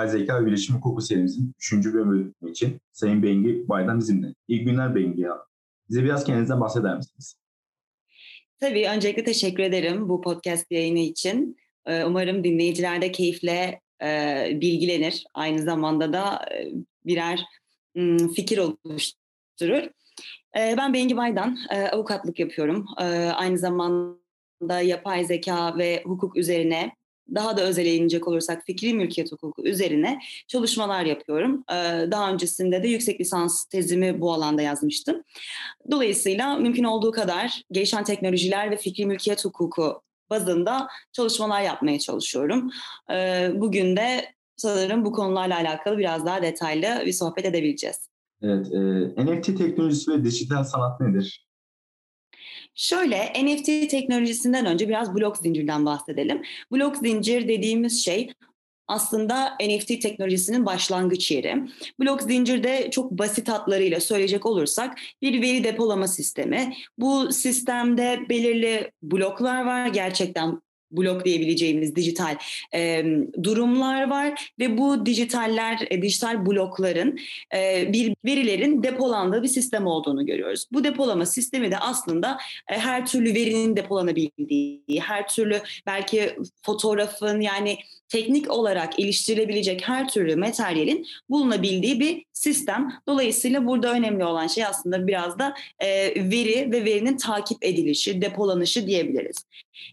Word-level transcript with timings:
Yapay 0.00 0.08
zeka 0.08 0.42
ve 0.42 0.46
bilişim 0.46 0.76
hukuku 0.76 1.00
serimizin 1.00 1.54
3. 1.58 1.72
bölümü 1.72 2.32
için 2.50 2.80
Sayın 2.92 3.22
Bengi 3.22 3.68
Baydan 3.68 3.98
bizimle. 3.98 4.34
İyi 4.48 4.64
günler 4.64 4.94
Bengi 4.94 5.20
ya. 5.20 5.36
Bize 5.88 6.04
biraz 6.04 6.24
kendinizden 6.24 6.60
bahseder 6.60 6.96
misiniz? 6.96 7.36
Tabii 8.60 8.88
öncelikle 8.88 9.24
teşekkür 9.24 9.62
ederim 9.62 10.08
bu 10.08 10.20
podcast 10.20 10.70
yayını 10.70 10.98
için. 10.98 11.56
Ee, 11.86 12.04
umarım 12.04 12.44
dinleyiciler 12.44 13.02
de 13.02 13.12
keyifle 13.12 13.80
bilgilenir. 14.60 15.24
Aynı 15.34 15.62
zamanda 15.62 16.12
da 16.12 16.48
birer 17.06 17.44
fikir 18.36 18.58
oluşturur. 18.58 19.90
Ben 20.56 20.94
Bengi 20.94 21.16
Baydan, 21.16 21.58
avukatlık 21.92 22.38
yapıyorum. 22.38 22.86
Aynı 23.34 23.58
zamanda 23.58 24.80
yapay 24.82 25.24
zeka 25.24 25.78
ve 25.78 26.02
hukuk 26.04 26.36
üzerine 26.36 26.92
daha 27.34 27.56
da 27.56 27.62
özele 27.62 27.94
inecek 27.94 28.28
olursak 28.28 28.62
fikri 28.66 28.94
mülkiyet 28.94 29.32
hukuku 29.32 29.66
üzerine 29.66 30.18
çalışmalar 30.48 31.04
yapıyorum. 31.04 31.64
Daha 32.10 32.32
öncesinde 32.32 32.82
de 32.82 32.88
yüksek 32.88 33.20
lisans 33.20 33.64
tezimi 33.64 34.20
bu 34.20 34.32
alanda 34.32 34.62
yazmıştım. 34.62 35.22
Dolayısıyla 35.90 36.56
mümkün 36.56 36.84
olduğu 36.84 37.10
kadar 37.10 37.62
gelişen 37.72 38.04
teknolojiler 38.04 38.70
ve 38.70 38.76
fikri 38.76 39.06
mülkiyet 39.06 39.44
hukuku 39.44 40.02
bazında 40.30 40.88
çalışmalar 41.12 41.62
yapmaya 41.62 41.98
çalışıyorum. 41.98 42.70
Bugün 43.54 43.96
de 43.96 44.34
sanırım 44.56 45.04
bu 45.04 45.12
konularla 45.12 45.56
alakalı 45.56 45.98
biraz 45.98 46.26
daha 46.26 46.42
detaylı 46.42 47.02
bir 47.06 47.12
sohbet 47.12 47.44
edebileceğiz. 47.44 48.10
Evet, 48.42 48.66
e, 48.72 49.24
NFT 49.26 49.58
teknolojisi 49.58 50.10
ve 50.10 50.24
dijital 50.24 50.64
sanat 50.64 51.00
nedir? 51.00 51.46
Şöyle 52.74 53.32
NFT 53.44 53.90
teknolojisinden 53.90 54.66
önce 54.66 54.88
biraz 54.88 55.14
blok 55.14 55.36
zincirden 55.36 55.86
bahsedelim. 55.86 56.42
Blok 56.72 56.96
zincir 56.96 57.48
dediğimiz 57.48 58.04
şey 58.04 58.32
aslında 58.90 59.56
NFT 59.60 60.02
teknolojisinin 60.02 60.66
başlangıç 60.66 61.30
yeri. 61.30 61.56
Blok 62.00 62.22
zincirde 62.22 62.90
çok 62.90 63.10
basit 63.10 63.48
hatlarıyla 63.48 64.00
söyleyecek 64.00 64.46
olursak 64.46 64.98
bir 65.22 65.42
veri 65.42 65.64
depolama 65.64 66.08
sistemi. 66.08 66.74
Bu 66.98 67.32
sistemde 67.32 68.20
belirli 68.28 68.90
bloklar 69.02 69.64
var. 69.64 69.86
Gerçekten 69.86 70.60
blok 70.90 71.24
diyebileceğimiz 71.24 71.96
dijital 71.96 72.36
e, 72.74 73.04
durumlar 73.42 74.10
var 74.10 74.52
ve 74.58 74.78
bu 74.78 75.06
dijitaller, 75.06 75.86
e, 75.90 76.02
dijital 76.02 76.46
blokların 76.46 77.18
e, 77.54 77.92
bir 77.92 78.14
verilerin 78.24 78.82
depolandığı 78.82 79.42
bir 79.42 79.48
sistem 79.48 79.86
olduğunu 79.86 80.26
görüyoruz. 80.26 80.66
Bu 80.72 80.84
depolama 80.84 81.26
sistemi 81.26 81.70
de 81.70 81.78
aslında 81.78 82.38
e, 82.68 82.78
her 82.78 83.06
türlü 83.06 83.34
verinin 83.34 83.76
depolanabildiği, 83.76 85.00
her 85.00 85.28
türlü 85.28 85.60
belki 85.86 86.36
fotoğrafın 86.62 87.40
yani 87.40 87.78
teknik 88.10 88.50
olarak 88.50 88.98
iliştirilebilecek 88.98 89.88
her 89.88 90.08
türlü 90.08 90.36
materyalin 90.36 91.06
bulunabildiği 91.28 92.00
bir 92.00 92.24
sistem. 92.32 92.92
Dolayısıyla 93.06 93.66
burada 93.66 93.92
önemli 93.92 94.24
olan 94.24 94.46
şey 94.46 94.64
aslında 94.64 95.06
biraz 95.06 95.38
da 95.38 95.54
e, 95.78 95.88
veri 96.30 96.72
ve 96.72 96.84
verinin 96.84 97.16
takip 97.16 97.64
edilişi, 97.64 98.22
depolanışı 98.22 98.86
diyebiliriz. 98.86 99.36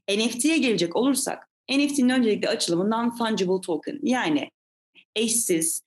NFT'ye 0.09 0.57
gelecek 0.57 0.95
olursak, 0.95 1.49
NFT'nin 1.69 2.09
öncelikle 2.09 2.49
açılımı 2.49 2.83
non-fungible 2.89 3.61
token 3.61 3.99
yani 4.03 4.49
eşsiz, 5.15 5.83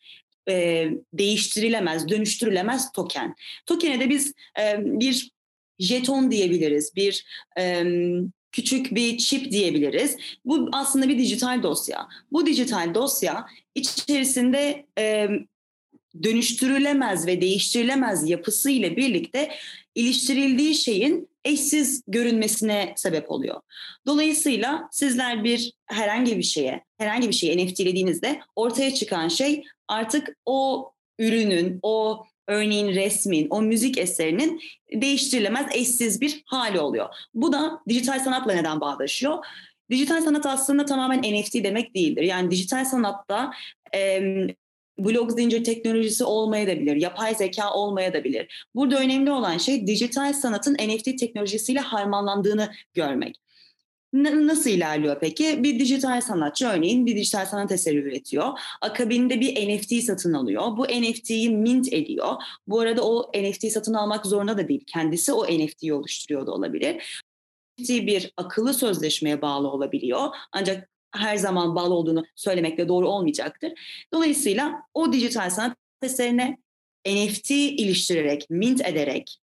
e, 0.48 0.86
değiştirilemez, 1.12 2.08
dönüştürülemez 2.08 2.92
token. 2.92 3.34
Token'e 3.66 4.00
de 4.00 4.08
biz 4.10 4.34
e, 4.58 4.76
bir 4.78 5.30
jeton 5.78 6.30
diyebiliriz, 6.30 6.96
bir 6.96 7.24
e, 7.58 7.84
küçük 8.52 8.94
bir 8.94 9.18
çip 9.18 9.50
diyebiliriz. 9.52 10.16
Bu 10.44 10.68
aslında 10.72 11.08
bir 11.08 11.18
dijital 11.18 11.62
dosya. 11.62 12.08
Bu 12.32 12.46
dijital 12.46 12.94
dosya 12.94 13.46
içerisinde 13.74 14.86
e, 14.98 15.28
dönüştürülemez 16.22 17.26
ve 17.26 17.40
değiştirilemez 17.40 18.30
yapısı 18.30 18.70
ile 18.70 18.96
birlikte 18.96 19.50
iliştirildiği 19.94 20.74
şeyin 20.74 21.28
eşsiz 21.44 22.02
görünmesine 22.08 22.92
sebep 22.96 23.30
oluyor. 23.30 23.60
Dolayısıyla 24.06 24.88
sizler 24.92 25.44
bir 25.44 25.72
herhangi 25.86 26.38
bir 26.38 26.42
şeye, 26.42 26.84
herhangi 26.98 27.28
bir 27.28 27.34
şeyi 27.34 27.66
NFT'lediğinizde 27.66 28.40
ortaya 28.56 28.94
çıkan 28.94 29.28
şey 29.28 29.64
artık 29.88 30.36
o 30.46 30.90
ürünün, 31.18 31.78
o 31.82 32.26
örneğin 32.48 32.88
resmin, 32.88 33.46
o 33.50 33.62
müzik 33.62 33.98
eserinin 33.98 34.60
değiştirilemez, 34.92 35.66
eşsiz 35.74 36.20
bir 36.20 36.42
hali 36.46 36.80
oluyor. 36.80 37.08
Bu 37.34 37.52
da 37.52 37.80
dijital 37.88 38.18
sanatla 38.18 38.52
neden 38.52 38.80
bağdaşıyor? 38.80 39.44
Dijital 39.90 40.20
sanat 40.20 40.46
aslında 40.46 40.84
tamamen 40.84 41.18
NFT 41.18 41.54
demek 41.54 41.94
değildir. 41.94 42.22
Yani 42.22 42.50
dijital 42.50 42.84
sanatta 42.84 43.52
e, 43.94 44.22
blok 44.98 45.32
zincir 45.32 45.64
teknolojisi 45.64 46.24
olmayabilir, 46.24 46.96
yapay 46.96 47.34
zeka 47.34 47.72
olmayabilir. 47.72 48.66
Burada 48.74 48.98
önemli 48.98 49.32
olan 49.32 49.58
şey 49.58 49.86
dijital 49.86 50.32
sanatın 50.32 50.74
NFT 50.74 51.04
teknolojisiyle 51.04 51.80
harmanlandığını 51.80 52.72
görmek. 52.94 53.40
Nasıl 54.12 54.70
ilerliyor 54.70 55.16
peki? 55.20 55.62
Bir 55.62 55.78
dijital 55.78 56.20
sanatçı 56.20 56.66
örneğin 56.66 57.06
bir 57.06 57.16
dijital 57.16 57.46
sanat 57.46 57.72
eseri 57.72 57.96
üretiyor. 57.96 58.58
Akabinde 58.80 59.40
bir 59.40 59.68
NFT 59.68 60.04
satın 60.04 60.32
alıyor. 60.32 60.76
Bu 60.76 60.84
NFT'yi 60.84 61.50
mint 61.50 61.92
ediyor. 61.92 62.34
Bu 62.66 62.80
arada 62.80 63.04
o 63.04 63.30
NFT 63.34 63.72
satın 63.72 63.94
almak 63.94 64.26
zorunda 64.26 64.58
da 64.58 64.68
değil. 64.68 64.84
Kendisi 64.86 65.32
o 65.32 65.44
NFT'yi 65.44 65.94
oluşturuyor 65.94 66.46
da 66.46 66.52
olabilir. 66.52 67.22
NFT 67.78 67.90
bir 67.90 68.32
akıllı 68.36 68.74
sözleşmeye 68.74 69.42
bağlı 69.42 69.68
olabiliyor. 69.68 70.28
Ancak 70.52 70.90
her 71.12 71.36
zaman 71.36 71.74
bağlı 71.74 71.94
olduğunu 71.94 72.24
söylemekle 72.36 72.88
doğru 72.88 73.08
olmayacaktır. 73.08 73.72
Dolayısıyla 74.12 74.82
o 74.94 75.12
dijital 75.12 75.50
sanat 75.50 75.76
eserine 76.02 76.58
NFT 77.06 77.50
iliştirerek, 77.50 78.46
mint 78.50 78.86
ederek 78.86 79.40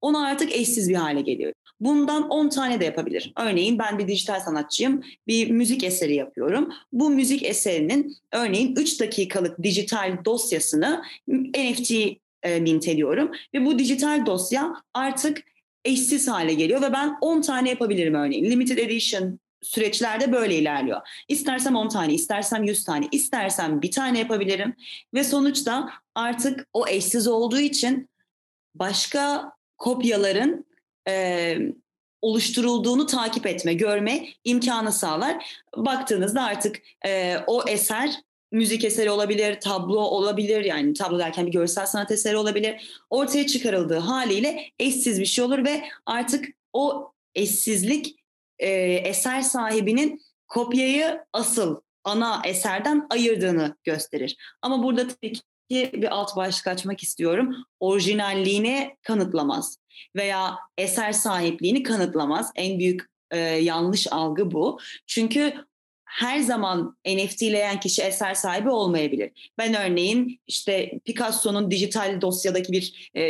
onu 0.00 0.24
artık 0.24 0.52
eşsiz 0.52 0.88
bir 0.88 0.94
hale 0.94 1.20
geliyor. 1.20 1.52
Bundan 1.80 2.28
10 2.28 2.48
tane 2.48 2.80
de 2.80 2.84
yapabilir. 2.84 3.32
Örneğin 3.38 3.78
ben 3.78 3.98
bir 3.98 4.08
dijital 4.08 4.40
sanatçıyım, 4.40 5.02
bir 5.26 5.50
müzik 5.50 5.84
eseri 5.84 6.14
yapıyorum. 6.14 6.72
Bu 6.92 7.10
müzik 7.10 7.42
eserinin 7.42 8.16
örneğin 8.32 8.76
3 8.76 9.00
dakikalık 9.00 9.62
dijital 9.62 10.24
dosyasını 10.24 11.02
NFT 11.28 11.90
e, 12.42 12.60
mint 12.60 12.88
ediyorum 12.88 13.30
ve 13.54 13.64
bu 13.64 13.78
dijital 13.78 14.26
dosya 14.26 14.74
artık 14.94 15.42
eşsiz 15.84 16.28
hale 16.28 16.54
geliyor 16.54 16.82
ve 16.82 16.92
ben 16.92 17.18
10 17.20 17.40
tane 17.40 17.70
yapabilirim 17.70 18.14
örneğin. 18.14 18.44
Limited 18.44 18.78
edition 18.78 19.38
süreçlerde 19.62 20.32
böyle 20.32 20.58
ilerliyor. 20.58 21.00
İstersem 21.28 21.76
10 21.76 21.88
tane, 21.88 22.14
istersem 22.14 22.64
100 22.64 22.84
tane, 22.84 23.08
istersem 23.12 23.82
bir 23.82 23.90
tane 23.90 24.18
yapabilirim 24.18 24.74
ve 25.14 25.24
sonuçta 25.24 25.90
artık 26.14 26.66
o 26.72 26.88
eşsiz 26.88 27.26
olduğu 27.26 27.60
için 27.60 28.08
başka 28.74 29.52
kopyaların 29.78 30.66
e, 31.08 31.56
oluşturulduğunu 32.22 33.06
takip 33.06 33.46
etme, 33.46 33.74
görme 33.74 34.26
imkanı 34.44 34.92
sağlar. 34.92 35.60
Baktığınızda 35.76 36.42
artık 36.42 36.76
e, 37.06 37.36
o 37.46 37.68
eser 37.68 38.10
müzik 38.52 38.84
eseri 38.84 39.10
olabilir, 39.10 39.60
tablo 39.60 39.98
olabilir 39.98 40.64
yani 40.64 40.94
tablo 40.94 41.18
derken 41.18 41.46
bir 41.46 41.52
görsel 41.52 41.86
sanat 41.86 42.10
eseri 42.10 42.36
olabilir. 42.36 42.90
Ortaya 43.10 43.46
çıkarıldığı 43.46 43.98
haliyle 43.98 44.70
eşsiz 44.78 45.20
bir 45.20 45.26
şey 45.26 45.44
olur 45.44 45.64
ve 45.64 45.84
artık 46.06 46.44
o 46.72 47.12
eşsizlik 47.34 48.16
e, 48.58 48.68
eser 48.94 49.42
sahibinin 49.42 50.22
kopyayı 50.48 51.20
asıl 51.32 51.80
ana 52.04 52.42
eserden 52.44 53.06
ayırdığını 53.10 53.76
gösterir. 53.84 54.36
Ama 54.62 54.82
burada 54.82 55.08
tabii 55.08 55.32
ki 55.32 55.40
bir 55.70 56.14
alt 56.14 56.36
başlık 56.36 56.66
açmak 56.66 57.02
istiyorum. 57.02 57.56
Orijinalliğini 57.80 58.96
kanıtlamaz 59.02 59.78
veya 60.16 60.56
eser 60.78 61.12
sahipliğini 61.12 61.82
kanıtlamaz. 61.82 62.50
En 62.56 62.78
büyük 62.78 63.02
e, 63.30 63.38
yanlış 63.38 64.12
algı 64.12 64.50
bu. 64.50 64.78
Çünkü 65.06 65.54
her 66.04 66.38
zaman 66.38 66.96
NFT'leyen 67.06 67.80
kişi 67.80 68.02
eser 68.02 68.34
sahibi 68.34 68.70
olmayabilir. 68.70 69.52
Ben 69.58 69.74
örneğin 69.74 70.40
işte 70.46 71.00
Picasso'nun 71.04 71.70
dijital 71.70 72.20
dosyadaki 72.20 72.72
bir 72.72 73.10
e, 73.14 73.22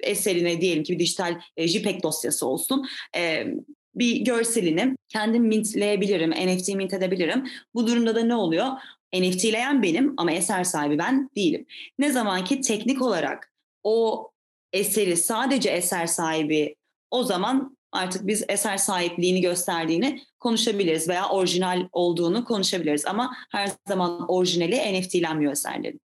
eserine 0.00 0.60
diyelim 0.60 0.82
ki 0.82 0.92
bir 0.92 0.98
dijital 0.98 1.40
e, 1.56 1.68
JPEG 1.68 2.02
dosyası 2.02 2.46
olsun. 2.46 2.86
E, 3.16 3.46
bir 3.94 4.16
görselini 4.16 4.96
kendim 5.08 5.44
mintleyebilirim, 5.44 6.30
NFT 6.30 6.68
mint 6.68 6.94
edebilirim. 6.94 7.48
Bu 7.74 7.86
durumda 7.86 8.14
da 8.14 8.20
ne 8.24 8.34
oluyor? 8.34 8.66
NFT'leyen 9.14 9.82
benim 9.82 10.14
ama 10.16 10.32
eser 10.32 10.64
sahibi 10.64 10.98
ben 10.98 11.30
değilim. 11.36 11.66
Ne 11.98 12.12
zaman 12.12 12.44
ki 12.44 12.60
teknik 12.60 13.02
olarak 13.02 13.52
o 13.82 14.30
eseri 14.72 15.16
sadece 15.16 15.70
eser 15.70 16.06
sahibi 16.06 16.76
o 17.10 17.22
zaman 17.24 17.76
artık 17.92 18.26
biz 18.26 18.44
eser 18.48 18.76
sahipliğini 18.76 19.40
gösterdiğini 19.40 20.20
konuşabiliriz 20.38 21.08
veya 21.08 21.28
orijinal 21.28 21.88
olduğunu 21.92 22.44
konuşabiliriz 22.44 23.06
ama 23.06 23.30
her 23.50 23.70
zaman 23.88 24.24
orijinali 24.28 25.00
NFT'lenmiyor 25.00 25.52
eserlerin. 25.52 26.00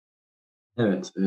Evet, 0.78 1.12
e, 1.16 1.22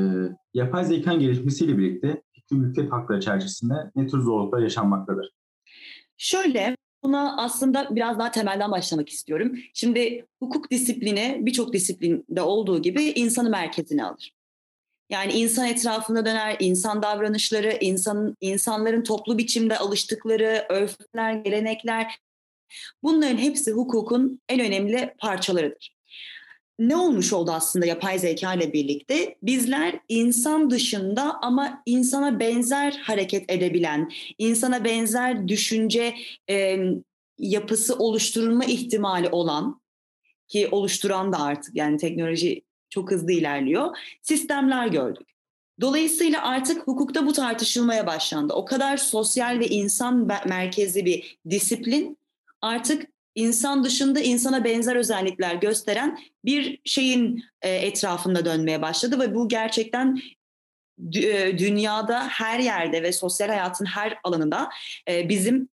yapay 0.53 0.85
zekanın 0.85 1.19
gelişmesiyle 1.19 1.77
birlikte 1.77 2.21
fikri 2.33 2.55
mülkiyet 2.55 2.91
hakları 2.91 3.21
çerçevesinde 3.21 3.73
ne 3.95 4.07
tür 4.07 4.21
zorluklar 4.21 4.59
yaşanmaktadır? 4.59 5.29
Şöyle, 6.17 6.74
buna 7.05 7.37
aslında 7.37 7.95
biraz 7.95 8.19
daha 8.19 8.31
temelden 8.31 8.71
başlamak 8.71 9.09
istiyorum. 9.09 9.55
Şimdi 9.73 10.25
hukuk 10.39 10.71
disiplini 10.71 11.37
birçok 11.41 11.73
disiplinde 11.73 12.41
olduğu 12.41 12.81
gibi 12.81 13.03
insanı 13.03 13.49
merkezine 13.49 14.05
alır. 14.05 14.31
Yani 15.09 15.33
insan 15.33 15.67
etrafında 15.67 16.25
döner, 16.25 16.57
insan 16.59 17.01
davranışları, 17.01 17.77
insan, 17.81 18.35
insanların 18.41 19.03
toplu 19.03 19.37
biçimde 19.37 19.77
alıştıkları 19.77 20.65
örfler, 20.69 21.33
gelenekler 21.33 22.19
bunların 23.03 23.37
hepsi 23.37 23.71
hukukun 23.71 24.41
en 24.49 24.59
önemli 24.59 25.13
parçalarıdır. 25.19 25.94
Ne 26.79 26.95
olmuş 26.95 27.33
oldu 27.33 27.51
aslında 27.51 27.85
yapay 27.85 28.19
zeka 28.19 28.53
ile 28.53 28.73
birlikte? 28.73 29.35
Bizler 29.43 29.99
insan 30.09 30.69
dışında 30.69 31.37
ama 31.41 31.81
insana 31.85 32.39
benzer 32.39 32.91
hareket 33.03 33.51
edebilen, 33.51 34.11
insana 34.37 34.83
benzer 34.83 35.47
düşünce 35.47 36.15
e, 36.49 36.77
yapısı 37.39 37.95
oluşturulma 37.95 38.65
ihtimali 38.65 39.29
olan 39.29 39.81
ki 40.47 40.67
oluşturan 40.71 41.33
da 41.33 41.39
artık 41.39 41.75
yani 41.75 41.97
teknoloji 41.97 42.61
çok 42.89 43.11
hızlı 43.11 43.31
ilerliyor. 43.31 43.97
Sistemler 44.21 44.87
gördük. 44.87 45.27
Dolayısıyla 45.81 46.47
artık 46.47 46.87
hukukta 46.87 47.25
bu 47.25 47.33
tartışılmaya 47.33 48.07
başlandı. 48.07 48.53
O 48.53 48.65
kadar 48.65 48.97
sosyal 48.97 49.59
ve 49.59 49.67
insan 49.67 50.27
merkezli 50.47 51.05
bir 51.05 51.37
disiplin 51.49 52.17
artık 52.61 53.14
insan 53.35 53.83
dışında 53.83 54.19
insana 54.19 54.63
benzer 54.63 54.95
özellikler 54.95 55.55
gösteren 55.55 56.19
bir 56.45 56.79
şeyin 56.85 57.43
e, 57.61 57.69
etrafında 57.69 58.45
dönmeye 58.45 58.81
başladı 58.81 59.19
ve 59.19 59.35
bu 59.35 59.47
gerçekten 59.47 60.21
e, 61.15 61.57
dünyada 61.57 62.27
her 62.27 62.59
yerde 62.59 63.03
ve 63.03 63.11
sosyal 63.11 63.47
hayatın 63.47 63.85
her 63.85 64.19
alanında 64.23 64.69
e, 65.09 65.29
bizim 65.29 65.69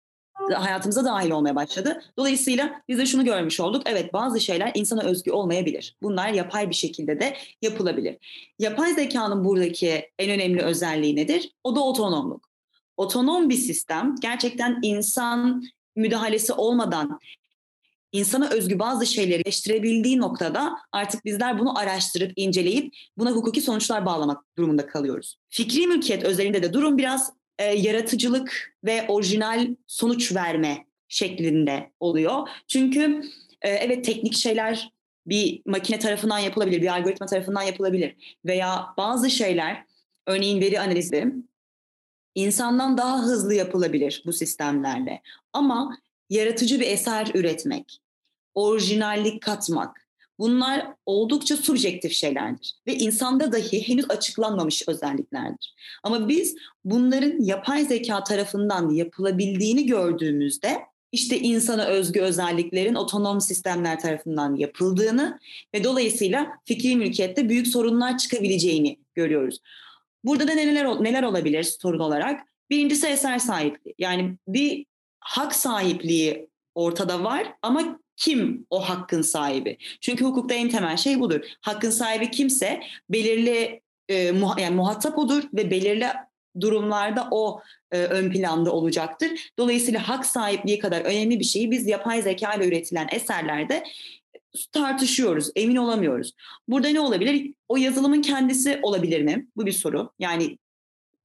hayatımıza 0.54 1.04
dahil 1.04 1.30
olmaya 1.30 1.56
başladı. 1.56 2.02
Dolayısıyla 2.18 2.82
biz 2.88 2.98
de 2.98 3.06
şunu 3.06 3.24
görmüş 3.24 3.60
olduk. 3.60 3.82
Evet 3.86 4.12
bazı 4.12 4.40
şeyler 4.40 4.72
insana 4.74 5.02
özgü 5.02 5.30
olmayabilir. 5.30 5.96
Bunlar 6.02 6.28
yapay 6.28 6.70
bir 6.70 6.74
şekilde 6.74 7.20
de 7.20 7.36
yapılabilir. 7.62 8.16
Yapay 8.58 8.94
zekanın 8.94 9.44
buradaki 9.44 10.10
en 10.18 10.30
önemli 10.30 10.62
özelliği 10.62 11.16
nedir? 11.16 11.52
O 11.64 11.76
da 11.76 11.80
otonomluk. 11.80 12.48
Otonom 12.96 13.48
bir 13.50 13.56
sistem 13.56 14.14
gerçekten 14.20 14.78
insan 14.82 15.62
müdahalesi 15.96 16.52
olmadan 16.52 17.18
insana 18.12 18.50
özgü 18.50 18.78
bazı 18.78 19.06
şeyleri 19.06 19.42
eleştirebildiği 19.42 20.18
noktada 20.18 20.72
artık 20.92 21.24
bizler 21.24 21.58
bunu 21.58 21.78
araştırıp 21.78 22.32
inceleyip 22.36 22.94
buna 23.18 23.30
hukuki 23.30 23.60
sonuçlar 23.60 24.06
bağlamak 24.06 24.44
durumunda 24.58 24.86
kalıyoruz. 24.86 25.36
Fikri 25.48 25.86
mülkiyet 25.86 26.24
özelinde 26.24 26.62
de 26.62 26.72
durum 26.72 26.98
biraz 26.98 27.32
e, 27.58 27.64
yaratıcılık 27.64 28.76
ve 28.84 29.04
orijinal 29.08 29.74
sonuç 29.86 30.34
verme 30.34 30.86
şeklinde 31.08 31.92
oluyor. 32.00 32.48
Çünkü 32.68 33.22
e, 33.62 33.68
evet 33.70 34.04
teknik 34.04 34.34
şeyler 34.34 34.92
bir 35.26 35.62
makine 35.66 35.98
tarafından 35.98 36.38
yapılabilir, 36.38 36.82
bir 36.82 36.94
algoritma 36.94 37.26
tarafından 37.26 37.62
yapılabilir 37.62 38.38
veya 38.44 38.86
bazı 38.96 39.30
şeyler 39.30 39.84
örneğin 40.26 40.60
veri 40.60 40.80
analizi 40.80 41.32
insandan 42.34 42.98
daha 42.98 43.22
hızlı 43.22 43.54
yapılabilir 43.54 44.22
bu 44.26 44.32
sistemlerle. 44.32 45.22
Ama 45.52 45.98
yaratıcı 46.30 46.80
bir 46.80 46.86
eser 46.86 47.30
üretmek, 47.34 48.00
orijinallik 48.54 49.42
katmak, 49.42 50.08
Bunlar 50.38 50.86
oldukça 51.06 51.56
subjektif 51.56 52.12
şeylerdir 52.12 52.74
ve 52.86 52.94
insanda 52.94 53.52
dahi 53.52 53.88
henüz 53.88 54.10
açıklanmamış 54.10 54.88
özelliklerdir. 54.88 55.74
Ama 56.02 56.28
biz 56.28 56.56
bunların 56.84 57.40
yapay 57.40 57.84
zeka 57.84 58.24
tarafından 58.24 58.90
yapılabildiğini 58.90 59.86
gördüğümüzde 59.86 60.78
işte 61.12 61.38
insana 61.38 61.84
özgü 61.84 62.20
özelliklerin 62.20 62.94
otonom 62.94 63.40
sistemler 63.40 64.00
tarafından 64.00 64.56
yapıldığını 64.56 65.38
ve 65.74 65.84
dolayısıyla 65.84 66.46
fikri 66.64 66.96
mülkiyette 66.96 67.48
büyük 67.48 67.68
sorunlar 67.68 68.18
çıkabileceğini 68.18 68.98
görüyoruz. 69.14 69.58
Burada 70.24 70.48
da 70.48 70.54
neler 70.54 71.04
neler 71.04 71.22
olabilir 71.22 71.62
sorun 71.62 71.98
olarak? 71.98 72.40
Birincisi 72.70 73.06
eser 73.06 73.38
sahipliği. 73.38 73.94
Yani 73.98 74.36
bir 74.48 74.86
hak 75.28 75.54
sahipliği 75.54 76.48
ortada 76.74 77.24
var 77.24 77.52
ama 77.62 78.00
kim 78.16 78.66
o 78.70 78.88
hakkın 78.88 79.22
sahibi? 79.22 79.76
Çünkü 80.00 80.24
hukukta 80.24 80.54
en 80.54 80.68
temel 80.68 80.96
şey 80.96 81.20
budur. 81.20 81.40
Hakkın 81.60 81.90
sahibi 81.90 82.30
kimse 82.30 82.80
belirli 83.10 83.80
e, 84.08 84.32
muha, 84.32 84.60
yani 84.60 84.76
muhatap 84.76 85.18
odur 85.18 85.42
ve 85.54 85.70
belirli 85.70 86.06
durumlarda 86.60 87.28
o 87.30 87.60
e, 87.92 87.98
ön 87.98 88.30
planda 88.30 88.72
olacaktır. 88.72 89.30
Dolayısıyla 89.58 90.08
hak 90.08 90.26
sahipliği 90.26 90.78
kadar 90.78 91.00
önemli 91.00 91.40
bir 91.40 91.44
şeyi 91.44 91.70
biz 91.70 91.86
yapay 91.86 92.22
zeka 92.22 92.54
ile 92.54 92.68
üretilen 92.68 93.08
eserlerde 93.12 93.84
tartışıyoruz, 94.72 95.50
emin 95.56 95.76
olamıyoruz. 95.76 96.32
Burada 96.68 96.88
ne 96.88 97.00
olabilir? 97.00 97.52
O 97.68 97.76
yazılımın 97.76 98.22
kendisi 98.22 98.78
olabilir 98.82 99.22
mi? 99.22 99.46
Bu 99.56 99.66
bir 99.66 99.72
soru. 99.72 100.12
Yani 100.18 100.58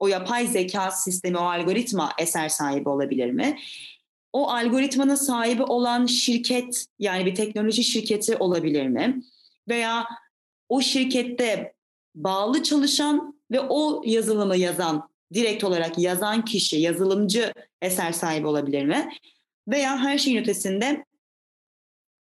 o 0.04 0.08
yapay 0.08 0.48
zeka 0.48 0.92
sistemi, 0.92 1.38
o 1.38 1.42
algoritma 1.42 2.12
eser 2.20 2.50
sahibi 2.50 2.90
olabilir 2.90 3.32
mi? 3.32 3.58
o 4.34 4.50
algoritmanın 4.50 5.16
sahibi 5.16 5.64
olan 5.64 6.06
şirket 6.06 6.86
yani 7.00 7.26
bir 7.26 7.36
teknoloji 7.36 7.84
şirketi 7.84 8.38
olabilir 8.38 8.88
mi? 8.88 9.24
Veya 9.68 10.08
o 10.70 10.82
şirkette 10.82 11.74
bağlı 12.16 12.64
çalışan 12.64 13.40
ve 13.52 13.60
o 13.60 14.02
yazılımı 14.06 14.58
yazan, 14.58 15.10
direkt 15.34 15.64
olarak 15.64 16.00
yazan 16.00 16.46
kişi, 16.46 16.78
yazılımcı 16.78 17.54
eser 17.82 18.12
sahibi 18.12 18.48
olabilir 18.48 18.86
mi? 18.86 19.10
Veya 19.68 19.98
her 19.98 20.18
şeyin 20.18 20.42
ötesinde 20.42 21.06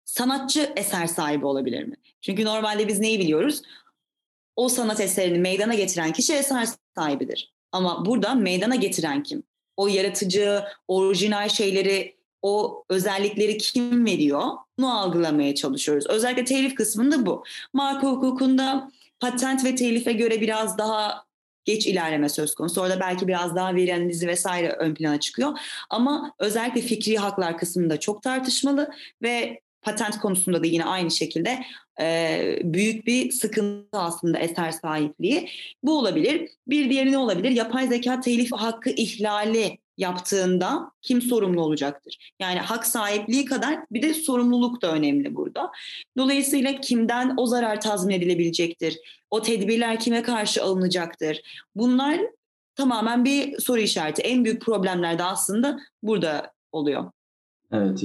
sanatçı 0.05 0.73
eser 0.75 1.07
sahibi 1.07 1.45
olabilir 1.45 1.83
mi? 1.83 1.95
Çünkü 2.21 2.45
normalde 2.45 2.87
biz 2.87 2.99
neyi 2.99 3.19
biliyoruz? 3.19 3.61
O 4.55 4.69
sanat 4.69 4.99
eserini 4.99 5.39
meydana 5.39 5.73
getiren 5.73 6.13
kişi 6.13 6.33
eser 6.33 6.67
sahibidir. 6.95 7.53
Ama 7.73 8.05
burada 8.05 8.35
meydana 8.35 8.75
getiren 8.75 9.23
kim? 9.23 9.43
o 9.77 9.87
yaratıcı, 9.87 10.63
orijinal 10.87 11.49
şeyleri, 11.49 12.15
o 12.41 12.83
özellikleri 12.89 13.57
kim 13.57 14.05
veriyor? 14.05 14.43
Bunu 14.77 14.99
algılamaya 14.99 15.55
çalışıyoruz. 15.55 16.07
Özellikle 16.07 16.45
telif 16.45 16.75
kısmında 16.75 17.25
bu. 17.25 17.43
Marka 17.73 18.07
hukukunda 18.07 18.91
patent 19.19 19.65
ve 19.65 19.75
telife 19.75 20.13
göre 20.13 20.41
biraz 20.41 20.77
daha 20.77 21.25
geç 21.65 21.87
ilerleme 21.87 22.29
söz 22.29 22.55
konusu. 22.55 22.81
Orada 22.81 22.99
belki 22.99 23.27
biraz 23.27 23.55
daha 23.55 23.75
veri 23.75 23.95
analizi 23.95 24.27
vesaire 24.27 24.69
ön 24.69 24.93
plana 24.93 25.19
çıkıyor. 25.19 25.59
Ama 25.89 26.33
özellikle 26.39 26.81
fikri 26.81 27.17
haklar 27.17 27.57
kısmında 27.57 27.99
çok 27.99 28.23
tartışmalı 28.23 28.91
ve 29.21 29.61
patent 29.81 30.19
konusunda 30.19 30.63
da 30.63 30.67
yine 30.67 30.85
aynı 30.85 31.11
şekilde 31.11 31.59
büyük 32.63 33.07
bir 33.07 33.31
sıkıntı 33.31 33.99
aslında 33.99 34.39
eser 34.39 34.71
sahipliği. 34.71 35.49
Bu 35.83 35.99
olabilir. 35.99 36.49
Bir 36.67 36.89
diğeri 36.89 37.11
ne 37.11 37.17
olabilir? 37.17 37.51
Yapay 37.51 37.87
zeka 37.87 38.19
telif 38.19 38.51
hakkı 38.51 38.89
ihlali 38.89 39.77
yaptığında 39.97 40.91
kim 41.01 41.21
sorumlu 41.21 41.61
olacaktır? 41.61 42.33
Yani 42.39 42.59
hak 42.59 42.85
sahipliği 42.85 43.45
kadar 43.45 43.79
bir 43.91 44.01
de 44.01 44.13
sorumluluk 44.13 44.81
da 44.81 44.91
önemli 44.91 45.35
burada. 45.35 45.71
Dolayısıyla 46.17 46.81
kimden 46.81 47.33
o 47.37 47.45
zarar 47.45 47.81
tazmin 47.81 48.15
edilebilecektir? 48.15 48.97
O 49.31 49.41
tedbirler 49.41 49.99
kime 49.99 50.21
karşı 50.21 50.63
alınacaktır? 50.63 51.41
Bunlar 51.75 52.19
tamamen 52.75 53.25
bir 53.25 53.59
soru 53.59 53.79
işareti. 53.79 54.21
En 54.21 54.45
büyük 54.45 54.61
problemler 54.61 55.19
de 55.19 55.23
aslında 55.23 55.79
burada 56.03 56.51
oluyor. 56.71 57.11
Evet, 57.71 58.03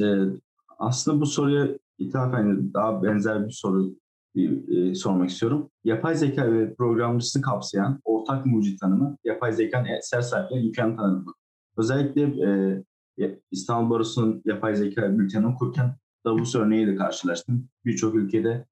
aslında 0.79 1.21
bu 1.21 1.27
soruya 1.27 1.69
ithafen 1.99 2.75
daha 2.75 3.03
benzer 3.03 3.47
bir 3.47 3.53
soru 3.53 3.95
e, 4.37 4.95
sormak 4.95 5.31
istiyorum. 5.31 5.71
Yapay 5.85 6.15
zeka 6.17 6.53
ve 6.53 6.75
programcısını 6.75 7.43
kapsayan 7.43 8.01
ortak 8.05 8.47
mucit 8.47 8.81
tanımı, 8.81 9.17
yapay 9.25 9.53
zekanın 9.53 9.89
eser 9.89 10.21
sahipleri 10.21 10.67
imkan 10.67 10.97
tanımı. 10.97 11.33
Özellikle 11.77 12.23
e, 12.23 13.41
İstanbul 13.51 13.91
Barosu'nun 13.91 14.43
yapay 14.45 14.77
zeka 14.77 15.19
bültenini 15.19 15.47
okurken 15.47 15.97
Davos 16.25 16.55
örneğiyle 16.55 16.97
karşılaştım. 16.97 17.69
Birçok 17.85 18.15
ülkede 18.15 18.67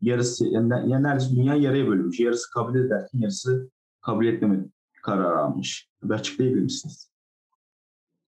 yarısı, 0.00 0.46
yani 0.46 0.68
neredeyse 1.02 1.36
dünya 1.36 1.54
yarıya 1.54 1.86
bölünmüş. 1.86 2.20
Yarısı 2.20 2.50
kabul 2.50 2.74
ederken 2.74 3.18
yarısı 3.18 3.70
kabul 4.00 4.26
etmeme 4.26 4.64
kararı 5.02 5.38
almış. 5.38 5.88
Bir 6.02 6.14
açıklayabilir 6.14 6.62
misiniz? 6.62 7.10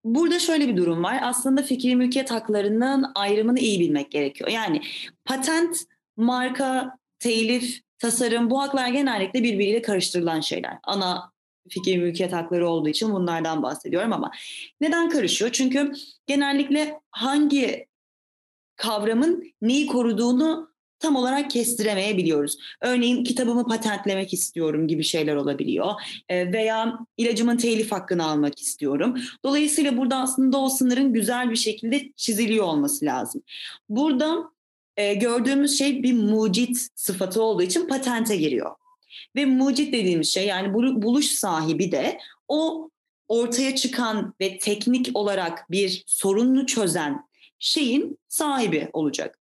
Burada 0.04 0.38
şöyle 0.38 0.68
bir 0.68 0.76
durum 0.76 1.04
var. 1.04 1.18
Aslında 1.22 1.62
fikri 1.62 1.96
mülkiyet 1.96 2.30
haklarının 2.30 3.06
ayrımını 3.14 3.58
iyi 3.58 3.80
bilmek 3.80 4.10
gerekiyor. 4.10 4.50
Yani 4.50 4.82
patent, 5.24 5.76
marka, 6.16 6.98
telif, 7.18 7.80
tasarım 7.98 8.50
bu 8.50 8.62
haklar 8.62 8.88
genellikle 8.88 9.42
birbiriyle 9.42 9.82
karıştırılan 9.82 10.40
şeyler. 10.40 10.78
Ana 10.82 11.32
fikir 11.68 11.98
mülkiyet 11.98 12.32
hakları 12.32 12.68
olduğu 12.68 12.88
için 12.88 13.12
bunlardan 13.12 13.62
bahsediyorum 13.62 14.12
ama 14.12 14.30
neden 14.80 15.08
karışıyor? 15.08 15.50
Çünkü 15.52 15.92
genellikle 16.26 17.00
hangi 17.10 17.86
kavramın 18.76 19.44
neyi 19.62 19.86
koruduğunu 19.86 20.69
tam 21.00 21.16
olarak 21.16 21.50
kestiremeyebiliyoruz. 21.50 22.58
Örneğin 22.80 23.24
kitabımı 23.24 23.66
patentlemek 23.66 24.32
istiyorum 24.32 24.88
gibi 24.88 25.04
şeyler 25.04 25.36
olabiliyor 25.36 25.92
e, 26.28 26.52
veya 26.52 26.98
ilacımın 27.16 27.56
telif 27.56 27.92
hakkını 27.92 28.26
almak 28.26 28.58
istiyorum. 28.58 29.16
Dolayısıyla 29.44 29.96
burada 29.96 30.16
aslında 30.16 30.58
o 30.58 30.68
sınırın 30.68 31.12
güzel 31.12 31.50
bir 31.50 31.56
şekilde 31.56 32.12
çiziliyor 32.16 32.64
olması 32.64 33.04
lazım. 33.04 33.42
Burada 33.88 34.50
e, 34.96 35.14
gördüğümüz 35.14 35.78
şey 35.78 36.02
bir 36.02 36.12
mucit 36.12 36.88
sıfatı 36.94 37.42
olduğu 37.42 37.62
için 37.62 37.88
patente 37.88 38.36
giriyor. 38.36 38.70
Ve 39.36 39.44
mucit 39.44 39.92
dediğimiz 39.92 40.28
şey 40.28 40.46
yani 40.46 40.74
buluş 40.74 41.26
sahibi 41.26 41.92
de 41.92 42.18
o 42.48 42.90
ortaya 43.28 43.76
çıkan 43.76 44.34
ve 44.40 44.58
teknik 44.58 45.10
olarak 45.14 45.70
bir 45.70 46.04
sorununu 46.06 46.66
çözen 46.66 47.24
şeyin 47.58 48.18
sahibi 48.28 48.90
olacak. 48.92 49.39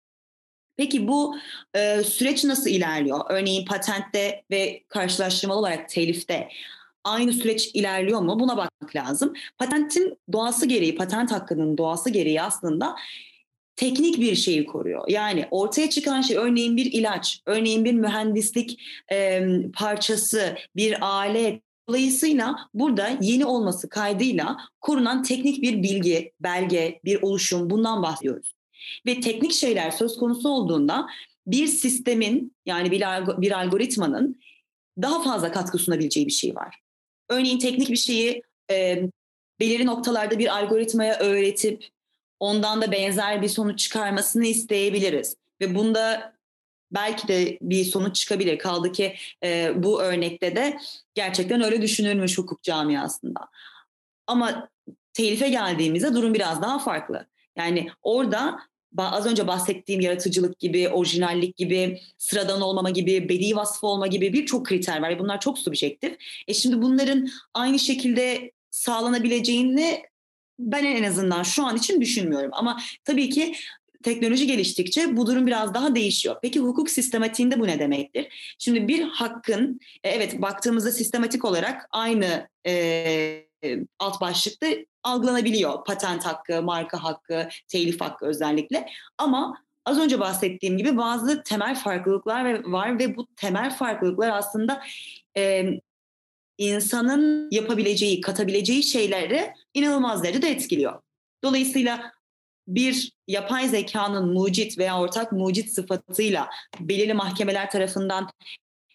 Peki 0.79 1.09
bu 1.09 1.37
e, 1.75 2.03
süreç 2.03 2.45
nasıl 2.45 2.71
ilerliyor? 2.71 3.21
Örneğin 3.29 3.65
patentte 3.65 4.45
ve 4.51 4.85
karşılaştırmalı 4.89 5.59
olarak 5.59 5.89
telifte 5.89 6.49
aynı 7.05 7.33
süreç 7.33 7.71
ilerliyor 7.75 8.21
mu? 8.21 8.41
Buna 8.41 8.57
bakmak 8.57 8.97
lazım. 8.97 9.35
Patentin 9.59 10.19
doğası 10.33 10.67
gereği, 10.67 10.95
patent 10.97 11.33
hakkının 11.33 11.79
doğası 11.79 12.11
gereği 12.11 12.43
aslında 12.43 12.97
teknik 13.77 14.21
bir 14.21 14.35
şeyi 14.35 14.67
koruyor. 14.67 15.05
Yani 15.09 15.49
ortaya 15.51 15.91
çıkan 15.91 16.21
şey 16.23 16.37
örneğin 16.37 16.77
bir 16.77 16.93
ilaç, 16.93 17.43
örneğin 17.47 17.85
bir 17.85 17.93
mühendislik 17.93 18.81
e, 19.13 19.47
parçası, 19.75 20.57
bir 20.77 21.07
alet. 21.07 21.63
Dolayısıyla 21.89 22.57
burada 22.75 23.09
yeni 23.21 23.47
olması 23.47 23.89
kaydıyla 23.89 24.57
korunan 24.81 25.23
teknik 25.23 25.63
bir 25.63 25.83
bilgi, 25.83 26.33
belge, 26.41 27.01
bir 27.05 27.23
oluşum 27.23 27.71
bundan 27.71 28.03
bahsediyoruz. 28.03 28.58
Ve 29.07 29.21
teknik 29.21 29.53
şeyler 29.53 29.91
söz 29.91 30.17
konusu 30.17 30.49
olduğunda 30.49 31.07
bir 31.47 31.67
sistemin 31.67 32.57
yani 32.67 32.91
bir, 32.91 33.53
algoritmanın 33.53 34.41
daha 35.03 35.23
fazla 35.23 35.53
katkı 35.53 35.79
sunabileceği 35.79 36.27
bir 36.27 36.33
şey 36.33 36.55
var. 36.55 36.77
Örneğin 37.29 37.59
teknik 37.59 37.91
bir 37.91 37.97
şeyi 37.97 38.43
e, 38.71 39.03
belirli 39.61 39.87
noktalarda 39.87 40.39
bir 40.39 40.57
algoritmaya 40.57 41.19
öğretip 41.19 41.89
ondan 42.41 42.83
da 42.83 42.93
benzer 42.93 43.43
bir 43.43 43.49
sonuç 43.49 43.79
çıkarmasını 43.79 44.47
isteyebiliriz. 44.47 45.37
Ve 45.61 45.75
bunda 45.75 46.33
belki 46.91 47.29
de 47.29 47.59
bir 47.63 47.85
sonuç 47.85 48.17
çıkabilir. 48.17 48.59
Kaldı 48.59 48.93
ki 48.93 49.15
e, 49.45 49.73
bu 49.83 50.03
örnekte 50.03 50.57
de 50.57 50.79
gerçekten 51.15 51.63
öyle 51.63 51.83
düşünülmüş 51.83 52.39
hukuk 52.39 52.63
camiasında. 52.63 53.41
Ama 54.27 54.69
telife 55.13 55.49
geldiğimizde 55.49 56.15
durum 56.15 56.35
biraz 56.35 56.63
daha 56.63 56.79
farklı. 56.79 57.27
Yani 57.57 57.91
orada 58.03 58.61
az 58.97 59.27
önce 59.27 59.47
bahsettiğim 59.47 60.01
yaratıcılık 60.01 60.59
gibi, 60.59 60.89
orijinallik 60.89 61.57
gibi, 61.57 62.01
sıradan 62.19 62.61
olmama 62.61 62.91
gibi, 62.91 63.29
bedi 63.29 63.57
vasfı 63.57 63.87
olma 63.87 64.07
gibi 64.07 64.33
birçok 64.33 64.67
kriter 64.67 65.03
var. 65.03 65.19
Bunlar 65.19 65.41
çok 65.41 65.59
subjektif. 65.59 66.17
E 66.49 66.55
şimdi 66.55 66.83
bunların 66.83 67.29
aynı 67.55 67.79
şekilde 67.79 68.53
sağlanabileceğini 68.71 70.03
ben 70.59 70.85
en 70.85 71.03
azından 71.03 71.43
şu 71.43 71.65
an 71.65 71.77
için 71.77 72.01
düşünmüyorum. 72.01 72.51
Ama 72.53 72.81
tabii 73.05 73.31
ki 73.31 73.55
teknoloji 74.03 74.47
geliştikçe 74.47 75.17
bu 75.17 75.27
durum 75.27 75.47
biraz 75.47 75.75
daha 75.75 75.95
değişiyor. 75.95 76.37
Peki 76.43 76.61
hukuk 76.61 76.91
sistematiğinde 76.91 77.61
bu 77.61 77.67
ne 77.67 77.79
demektir? 77.79 78.55
Şimdi 78.59 78.89
bir 78.89 79.03
hakkın, 79.03 79.81
e, 80.05 80.11
evet 80.11 80.43
baktığımızda 80.43 80.93
sistematik 80.93 81.45
olarak 81.45 81.89
aynı 81.91 82.49
e, 82.67 83.45
alt 83.99 84.21
başlıkta 84.21 84.67
algılanabiliyor. 85.09 85.85
Patent 85.85 86.27
hakkı, 86.27 86.63
marka 86.63 87.05
hakkı, 87.05 87.49
telif 87.69 88.01
hakkı 88.01 88.27
özellikle. 88.27 88.89
Ama 89.19 89.55
az 89.87 89.99
önce 89.99 90.21
bahsettiğim 90.21 90.79
gibi 90.79 90.97
bazı 90.97 91.43
temel 91.43 91.75
farklılıklar 91.75 92.65
var 92.65 92.99
ve 92.99 93.17
bu 93.17 93.27
temel 93.37 93.77
farklılıklar 93.77 94.29
aslında 94.29 94.83
e, 95.37 95.65
insanın 96.59 97.49
yapabileceği, 97.51 98.21
katabileceği 98.21 98.83
şeyleri 98.83 99.53
inanılmaz 99.75 100.25
derecede 100.25 100.51
etkiliyor. 100.51 101.01
Dolayısıyla 101.45 102.13
bir 102.69 103.13
yapay 103.29 103.69
zekanın 103.69 104.33
mucit 104.33 104.79
veya 104.79 105.01
ortak 105.01 105.33
mucit 105.33 105.73
sıfatıyla 105.73 106.49
belirli 106.81 107.15
mahkemeler 107.15 107.71
tarafından 107.71 108.31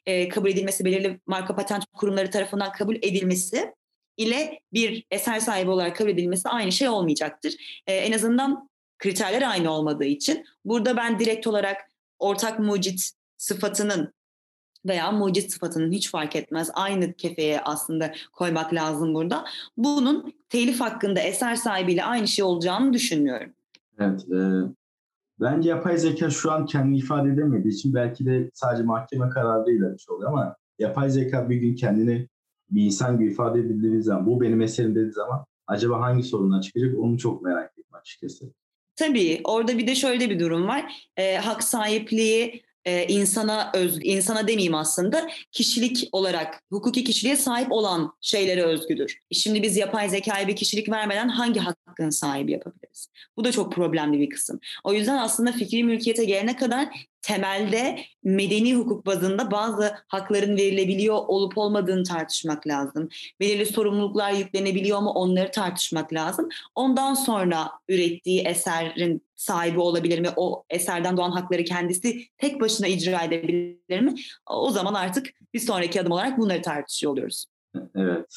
e, 0.05 0.29
kabul 0.29 0.49
edilmesi, 0.49 0.85
belirli 0.85 1.19
marka 1.27 1.55
patent 1.55 1.85
kurumları 1.93 2.29
tarafından 2.29 2.71
kabul 2.71 2.95
edilmesi 2.95 3.73
ile 4.17 4.59
bir 4.73 5.05
eser 5.11 5.39
sahibi 5.39 5.69
olarak 5.69 5.95
kabul 5.95 6.09
edilmesi 6.09 6.49
aynı 6.49 6.71
şey 6.71 6.89
olmayacaktır. 6.89 7.81
E, 7.87 7.93
en 7.93 8.11
azından 8.11 8.69
kriterler 8.99 9.49
aynı 9.49 9.71
olmadığı 9.71 10.05
için 10.05 10.45
burada 10.65 10.97
ben 10.97 11.19
direkt 11.19 11.47
olarak 11.47 11.77
ortak 12.19 12.59
mucit 12.59 13.11
sıfatının 13.37 14.13
veya 14.85 15.11
mucit 15.11 15.51
sıfatının 15.51 15.91
hiç 15.91 16.11
fark 16.11 16.35
etmez 16.35 16.71
aynı 16.73 17.13
kefeye 17.13 17.61
aslında 17.61 18.13
koymak 18.33 18.73
lazım 18.73 19.13
burada. 19.13 19.45
Bunun 19.77 20.33
telif 20.49 20.81
hakkında 20.81 21.19
eser 21.19 21.55
sahibiyle 21.55 22.03
aynı 22.03 22.27
şey 22.27 22.45
olacağını 22.45 22.93
düşünmüyorum. 22.93 23.53
Evet. 23.99 24.25
E, 24.31 24.37
bence 25.39 25.69
yapay 25.69 25.97
zeka 25.97 26.29
şu 26.29 26.51
an 26.51 26.65
kendini 26.65 26.97
ifade 26.97 27.29
edemediği 27.29 27.73
için 27.73 27.93
belki 27.93 28.25
de 28.25 28.49
sadece 28.53 28.83
mahkeme 28.83 29.29
kararıyla 29.29 29.93
bir 29.93 29.99
şey 29.99 30.15
oluyor 30.15 30.31
ama 30.31 30.55
yapay 30.79 31.09
zeka 31.09 31.49
bir 31.49 31.55
gün 31.55 31.75
kendini 31.75 32.27
bir 32.75 32.85
insan 32.85 33.19
gibi 33.19 33.31
ifade 33.31 33.59
edildiği 33.59 34.01
zaman 34.01 34.27
bu 34.27 34.41
benim 34.41 34.61
eserim 34.61 34.95
dediği 34.95 35.11
zaman 35.11 35.45
acaba 35.67 36.01
hangi 36.01 36.23
sorunlar 36.23 36.61
çıkacak 36.61 36.99
onu 36.99 37.17
çok 37.17 37.41
merak 37.41 37.71
ettim 37.71 37.83
açıkçası. 37.93 38.53
Tabii 38.95 39.41
orada 39.43 39.77
bir 39.77 39.87
de 39.87 39.95
şöyle 39.95 40.29
bir 40.29 40.39
durum 40.39 40.67
var. 40.67 41.09
E, 41.17 41.35
hak 41.35 41.63
sahipliği 41.63 42.63
e, 42.85 43.07
insana 43.07 43.71
öz, 43.73 43.99
insana 44.03 44.47
demeyeyim 44.47 44.75
aslında 44.75 45.27
kişilik 45.51 46.09
olarak 46.11 46.63
hukuki 46.69 47.03
kişiliğe 47.03 47.35
sahip 47.35 47.71
olan 47.71 48.13
şeylere 48.21 48.63
özgüdür. 48.63 49.19
Şimdi 49.31 49.63
biz 49.63 49.77
yapay 49.77 50.09
zekaya 50.09 50.47
bir 50.47 50.55
kişilik 50.55 50.89
vermeden 50.89 51.29
hangi 51.29 51.59
hakkın 51.93 52.09
sahibi 52.09 52.51
yapabiliriz? 52.51 53.09
Bu 53.37 53.43
da 53.43 53.51
çok 53.51 53.73
problemli 53.73 54.19
bir 54.19 54.29
kısım. 54.29 54.59
O 54.83 54.93
yüzden 54.93 55.17
aslında 55.17 55.51
fikri 55.51 55.83
mülkiyete 55.83 56.25
gelene 56.25 56.55
kadar 56.55 56.87
temelde 57.21 57.99
medeni 58.23 58.75
hukuk 58.75 59.05
bazında 59.05 59.51
bazı 59.51 59.93
hakların 60.07 60.57
verilebiliyor 60.57 61.15
olup 61.27 61.57
olmadığını 61.57 62.03
tartışmak 62.03 62.67
lazım. 62.67 63.09
Belirli 63.39 63.65
sorumluluklar 63.65 64.31
yüklenebiliyor 64.31 64.99
mu 64.99 65.09
onları 65.09 65.51
tartışmak 65.51 66.13
lazım. 66.13 66.49
Ondan 66.75 67.13
sonra 67.13 67.71
ürettiği 67.89 68.41
eserin 68.41 69.21
sahibi 69.35 69.79
olabilir 69.79 70.19
mi? 70.19 70.29
O 70.35 70.63
eserden 70.69 71.17
doğan 71.17 71.31
hakları 71.31 71.63
kendisi 71.63 72.27
tek 72.37 72.61
başına 72.61 72.87
icra 72.87 73.23
edebilir 73.23 74.01
mi? 74.01 74.15
O 74.49 74.69
zaman 74.69 74.93
artık 74.93 75.29
bir 75.53 75.59
sonraki 75.59 76.01
adım 76.01 76.11
olarak 76.11 76.37
bunları 76.37 76.61
tartışıyor 76.61 77.11
oluyoruz. 77.11 77.45
Evet. 77.95 78.35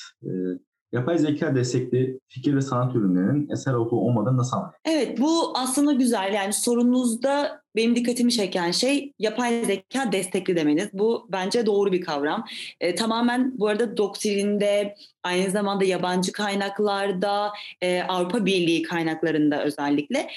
Yapay 0.97 1.19
zeka 1.19 1.55
destekli 1.55 2.21
fikir 2.29 2.57
ve 2.57 2.61
sanat 2.61 2.97
ürünlerinin 2.97 3.51
eser 3.51 3.73
olup 3.73 3.93
olmadan 3.93 4.37
nasıl 4.37 4.57
anlayalım? 4.57 4.79
Evet 4.85 5.21
bu 5.21 5.59
aslında 5.59 5.93
güzel. 5.93 6.33
Yani 6.35 6.53
sorununuzda 6.53 7.63
benim 7.77 7.97
dikkatimi 7.97 8.33
çeken 8.33 8.71
şey 8.71 9.13
yapay 9.19 9.65
zeka 9.65 10.13
destekli 10.13 10.57
demeniz. 10.57 10.89
Bu 10.93 11.29
bence 11.33 11.67
doğru 11.67 11.93
bir 11.93 12.01
kavram. 12.01 12.45
E, 12.81 12.95
tamamen 12.95 13.59
bu 13.59 13.69
arada 13.69 13.97
doktrinde 13.97 14.95
aynı 15.23 15.51
zamanda 15.51 15.85
yabancı 15.85 16.33
kaynaklarda 16.33 17.53
e, 17.83 18.03
Avrupa 18.03 18.47
Birliği 18.47 18.83
kaynaklarında 18.83 19.65
özellikle 19.65 20.19
e, 20.19 20.29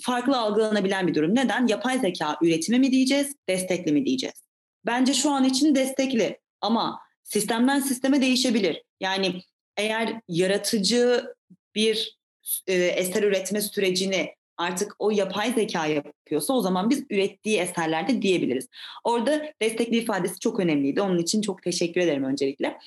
farklı 0.00 0.38
algılanabilen 0.38 1.06
bir 1.06 1.14
durum. 1.14 1.34
Neden? 1.34 1.66
Yapay 1.66 1.98
zeka 1.98 2.36
üretimi 2.42 2.78
mi 2.78 2.92
diyeceğiz, 2.92 3.34
destekli 3.48 3.92
mi 3.92 4.06
diyeceğiz? 4.06 4.42
Bence 4.86 5.14
şu 5.14 5.30
an 5.30 5.44
için 5.44 5.74
destekli 5.74 6.38
ama 6.60 7.00
sistemden 7.24 7.80
sisteme 7.80 8.20
değişebilir. 8.20 8.82
Yani 9.00 9.40
eğer 9.76 10.20
yaratıcı 10.28 11.34
bir 11.74 12.18
e, 12.66 12.74
eser 12.74 13.22
üretme 13.22 13.60
sürecini 13.60 14.34
artık 14.56 14.96
o 14.98 15.10
yapay 15.10 15.52
zeka 15.52 15.86
yapıyorsa 15.86 16.52
o 16.52 16.60
zaman 16.60 16.90
biz 16.90 17.04
ürettiği 17.10 17.58
eserlerde 17.58 18.22
diyebiliriz. 18.22 18.68
Orada 19.04 19.52
destekli 19.62 19.96
ifadesi 19.96 20.38
çok 20.38 20.60
önemliydi. 20.60 21.02
Onun 21.02 21.18
için 21.18 21.42
çok 21.42 21.62
teşekkür 21.62 22.00
ederim 22.00 22.24
öncelikle. 22.24 22.78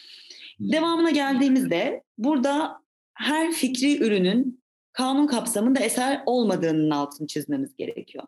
Devamına 0.60 1.10
geldiğimizde 1.10 2.04
burada 2.18 2.82
her 3.14 3.52
fikri 3.52 4.04
ürünün 4.04 4.64
kanun 4.94 5.28
kapsamında 5.28 5.80
eser 5.80 6.24
olmadığının 6.26 6.90
altını 6.90 7.28
çizmemiz 7.28 7.76
gerekiyor. 7.76 8.24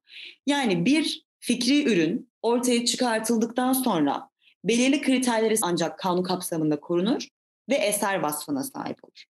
Yani 0.48 0.86
bir 0.86 1.26
fikri 1.40 1.84
ürün 1.94 2.30
ortaya 2.42 2.86
çıkartıldıktan 2.86 3.74
sonra 3.74 4.30
belirli 4.64 5.02
kriterleri 5.02 5.56
ancak 5.62 6.00
kanun 6.00 6.24
kapsamında 6.24 6.80
korunur 6.80 7.28
ve 7.70 7.76
eser 7.76 8.20
vasfına 8.20 8.64
sahip 8.64 9.04
olur. 9.04 9.24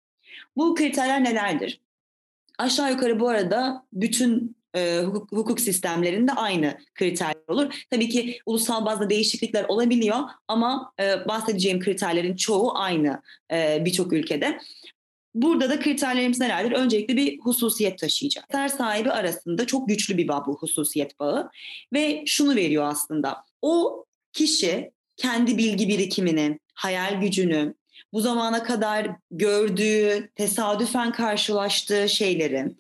Bu 0.56 0.76
kriterler 0.76 1.24
nelerdir? 1.24 1.82
Aşağı 2.58 2.92
yukarı 2.92 3.20
bu 3.20 3.30
arada 3.30 3.86
bütün 3.94 4.56
e, 4.76 5.02
hukuk, 5.02 5.32
hukuk 5.32 5.60
sistemlerinde 5.60 6.32
aynı 6.32 6.78
kriterler 6.96 7.48
olur. 7.48 7.86
Tabii 7.90 8.10
ki 8.10 8.40
ulusal 8.46 8.86
bazda 8.86 9.10
değişiklikler 9.10 9.66
olabiliyor 9.68 10.18
ama 10.48 10.94
e, 11.00 11.28
bahsedeceğim 11.28 11.80
kriterlerin 11.80 12.36
çoğu 12.36 12.78
aynı 12.78 13.22
e, 13.52 13.86
birçok 13.86 14.14
ülkede. 14.14 14.60
Burada 15.36 15.70
da 15.70 15.80
kriterlerimiz 15.80 16.40
nelerdir? 16.40 16.72
Öncelikle 16.72 17.18
bir 17.18 17.40
hususiyet 17.40 18.00
taşıyacak. 18.00 18.46
Eser 18.50 18.68
sahibi 18.68 19.12
arasında 19.12 19.68
çok 19.68 19.88
güçlü 19.88 20.18
bir 20.18 20.28
bağ 20.28 20.46
bu 20.46 20.58
hususiyet 20.58 21.20
bağı. 21.20 21.50
Ve 21.94 22.24
şunu 22.26 22.56
veriyor 22.56 22.88
aslında. 22.88 23.44
O 23.62 24.06
kişi 24.34 24.92
kendi 25.18 25.58
bilgi 25.58 25.88
birikimini, 25.88 26.60
hayal 26.74 27.22
gücünü, 27.22 27.74
bu 28.14 28.22
zamana 28.22 28.64
kadar 28.64 29.08
gördüğü, 29.32 30.30
tesadüfen 30.36 31.12
karşılaştığı 31.12 32.10
şeyleri 32.10 32.76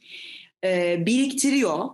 e, 0.63 1.03
biriktiriyor. 1.05 1.89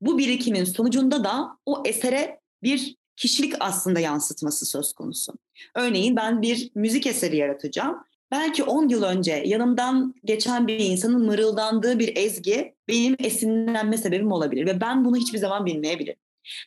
Bu 0.00 0.18
birikimin 0.18 0.64
sonucunda 0.64 1.24
da 1.24 1.58
o 1.66 1.82
esere 1.86 2.40
bir 2.62 2.96
kişilik 3.16 3.54
aslında 3.60 4.00
yansıtması 4.00 4.66
söz 4.66 4.92
konusu. 4.92 5.32
Örneğin 5.74 6.16
ben 6.16 6.42
bir 6.42 6.70
müzik 6.74 7.06
eseri 7.06 7.36
yaratacağım. 7.36 8.04
Belki 8.30 8.64
10 8.64 8.88
yıl 8.88 9.02
önce 9.02 9.42
yanımdan 9.46 10.14
geçen 10.24 10.66
bir 10.66 10.78
insanın 10.78 11.26
mırıldandığı 11.26 11.98
bir 11.98 12.16
ezgi 12.16 12.74
benim 12.88 13.16
esinlenme 13.18 13.98
sebebim 13.98 14.32
olabilir 14.32 14.66
ve 14.66 14.80
ben 14.80 15.04
bunu 15.04 15.16
hiçbir 15.16 15.38
zaman 15.38 15.66
bilmeyebilirim. 15.66 16.16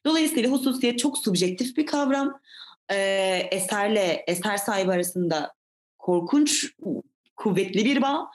Dolayısıyla 0.05 0.51
hususiyet 0.51 0.99
çok 0.99 1.17
subjektif 1.17 1.77
bir 1.77 1.85
kavram. 1.85 2.39
Ee, 2.91 3.47
eserle 3.51 4.23
eser 4.27 4.57
sahibi 4.57 4.91
arasında 4.91 5.53
korkunç 5.99 6.73
kuvvetli 7.35 7.85
bir 7.85 8.01
bağ 8.01 8.31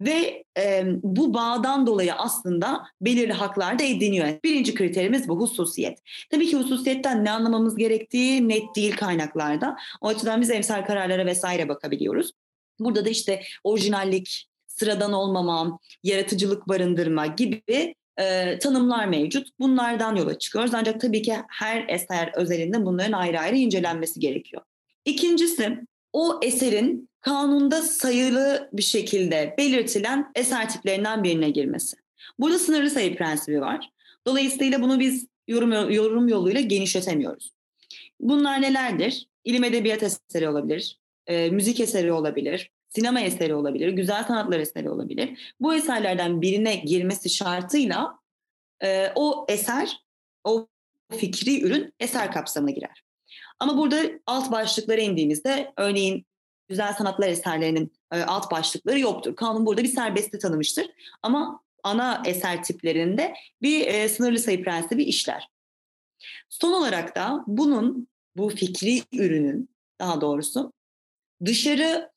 ve 0.00 0.44
e, 0.58 0.84
bu 1.02 1.34
bağdan 1.34 1.86
dolayı 1.86 2.14
aslında 2.14 2.84
belirli 3.00 3.32
haklar 3.32 3.78
da 3.78 3.82
ediniyor. 3.82 4.28
Birinci 4.44 4.74
kriterimiz 4.74 5.28
bu 5.28 5.40
hususiyet. 5.40 5.98
Tabii 6.30 6.46
ki 6.46 6.56
hususiyetten 6.56 7.24
ne 7.24 7.30
anlamamız 7.30 7.76
gerektiği 7.76 8.48
net 8.48 8.76
değil 8.76 8.96
kaynaklarda. 8.96 9.76
O 10.00 10.08
açıdan 10.08 10.40
biz 10.40 10.50
emsal 10.50 10.84
kararlara 10.84 11.26
vesaire 11.26 11.68
bakabiliyoruz. 11.68 12.32
Burada 12.80 13.04
da 13.04 13.08
işte 13.08 13.42
orijinallik, 13.64 14.48
sıradan 14.66 15.12
olmama, 15.12 15.78
yaratıcılık 16.02 16.68
barındırma 16.68 17.26
gibi 17.26 17.94
e, 18.18 18.58
tanımlar 18.58 19.06
mevcut. 19.06 19.48
Bunlardan 19.60 20.16
yola 20.16 20.38
çıkıyoruz. 20.38 20.74
Ancak 20.74 21.00
tabii 21.00 21.22
ki 21.22 21.36
her 21.48 21.84
eser 21.88 22.32
özelinde 22.34 22.84
bunların 22.84 23.12
ayrı 23.12 23.40
ayrı 23.40 23.56
incelenmesi 23.56 24.20
gerekiyor. 24.20 24.62
İkincisi 25.04 25.78
o 26.12 26.40
eserin 26.42 27.08
kanunda 27.20 27.82
sayılı 27.82 28.68
bir 28.72 28.82
şekilde 28.82 29.54
belirtilen 29.58 30.30
eser 30.34 30.68
tiplerinden 30.68 31.24
birine 31.24 31.50
girmesi. 31.50 31.96
Burada 32.38 32.58
sınırlı 32.58 32.90
sayı 32.90 33.16
prensibi 33.16 33.60
var. 33.60 33.90
Dolayısıyla 34.26 34.82
bunu 34.82 35.00
biz 35.00 35.26
yorum, 35.48 35.90
yorum 35.90 36.28
yoluyla 36.28 36.60
genişletemiyoruz. 36.60 37.52
Bunlar 38.20 38.62
nelerdir? 38.62 39.28
İlim 39.44 39.64
edebiyat 39.64 40.02
eseri 40.02 40.48
olabilir, 40.48 40.98
e, 41.26 41.50
müzik 41.50 41.80
eseri 41.80 42.12
olabilir, 42.12 42.70
sinema 42.88 43.20
eseri 43.20 43.54
olabilir, 43.54 43.88
güzel 43.88 44.24
sanatlar 44.24 44.60
eseri 44.60 44.90
olabilir. 44.90 45.54
Bu 45.60 45.74
eserlerden 45.74 46.42
birine 46.42 46.76
girmesi 46.76 47.30
şartıyla 47.30 48.18
e, 48.84 49.12
o 49.14 49.46
eser, 49.48 50.02
o 50.44 50.68
fikri 51.16 51.62
ürün 51.62 51.94
eser 52.00 52.32
kapsamına 52.32 52.70
girer. 52.70 53.02
Ama 53.62 53.76
burada 53.76 54.00
alt 54.26 54.52
başlıklara 54.52 55.00
indiğimizde 55.00 55.72
örneğin 55.76 56.26
güzel 56.68 56.92
sanatlar 56.92 57.28
eserlerinin 57.28 57.92
e, 58.12 58.22
alt 58.22 58.50
başlıkları 58.50 59.00
yoktur. 59.00 59.36
Kanun 59.36 59.66
burada 59.66 59.82
bir 59.82 59.88
serbestli 59.88 60.38
tanımıştır. 60.38 60.86
Ama 61.22 61.60
ana 61.82 62.22
eser 62.26 62.64
tiplerinde 62.64 63.34
bir 63.62 63.86
e, 63.86 64.08
sınırlı 64.08 64.38
sayı 64.38 64.64
prensibi 64.64 65.04
işler. 65.04 65.48
Son 66.48 66.72
olarak 66.72 67.16
da 67.16 67.44
bunun, 67.46 68.08
bu 68.36 68.48
fikri 68.48 69.02
ürünün 69.12 69.68
daha 70.00 70.20
doğrusu 70.20 70.72
dışarı 71.44 72.12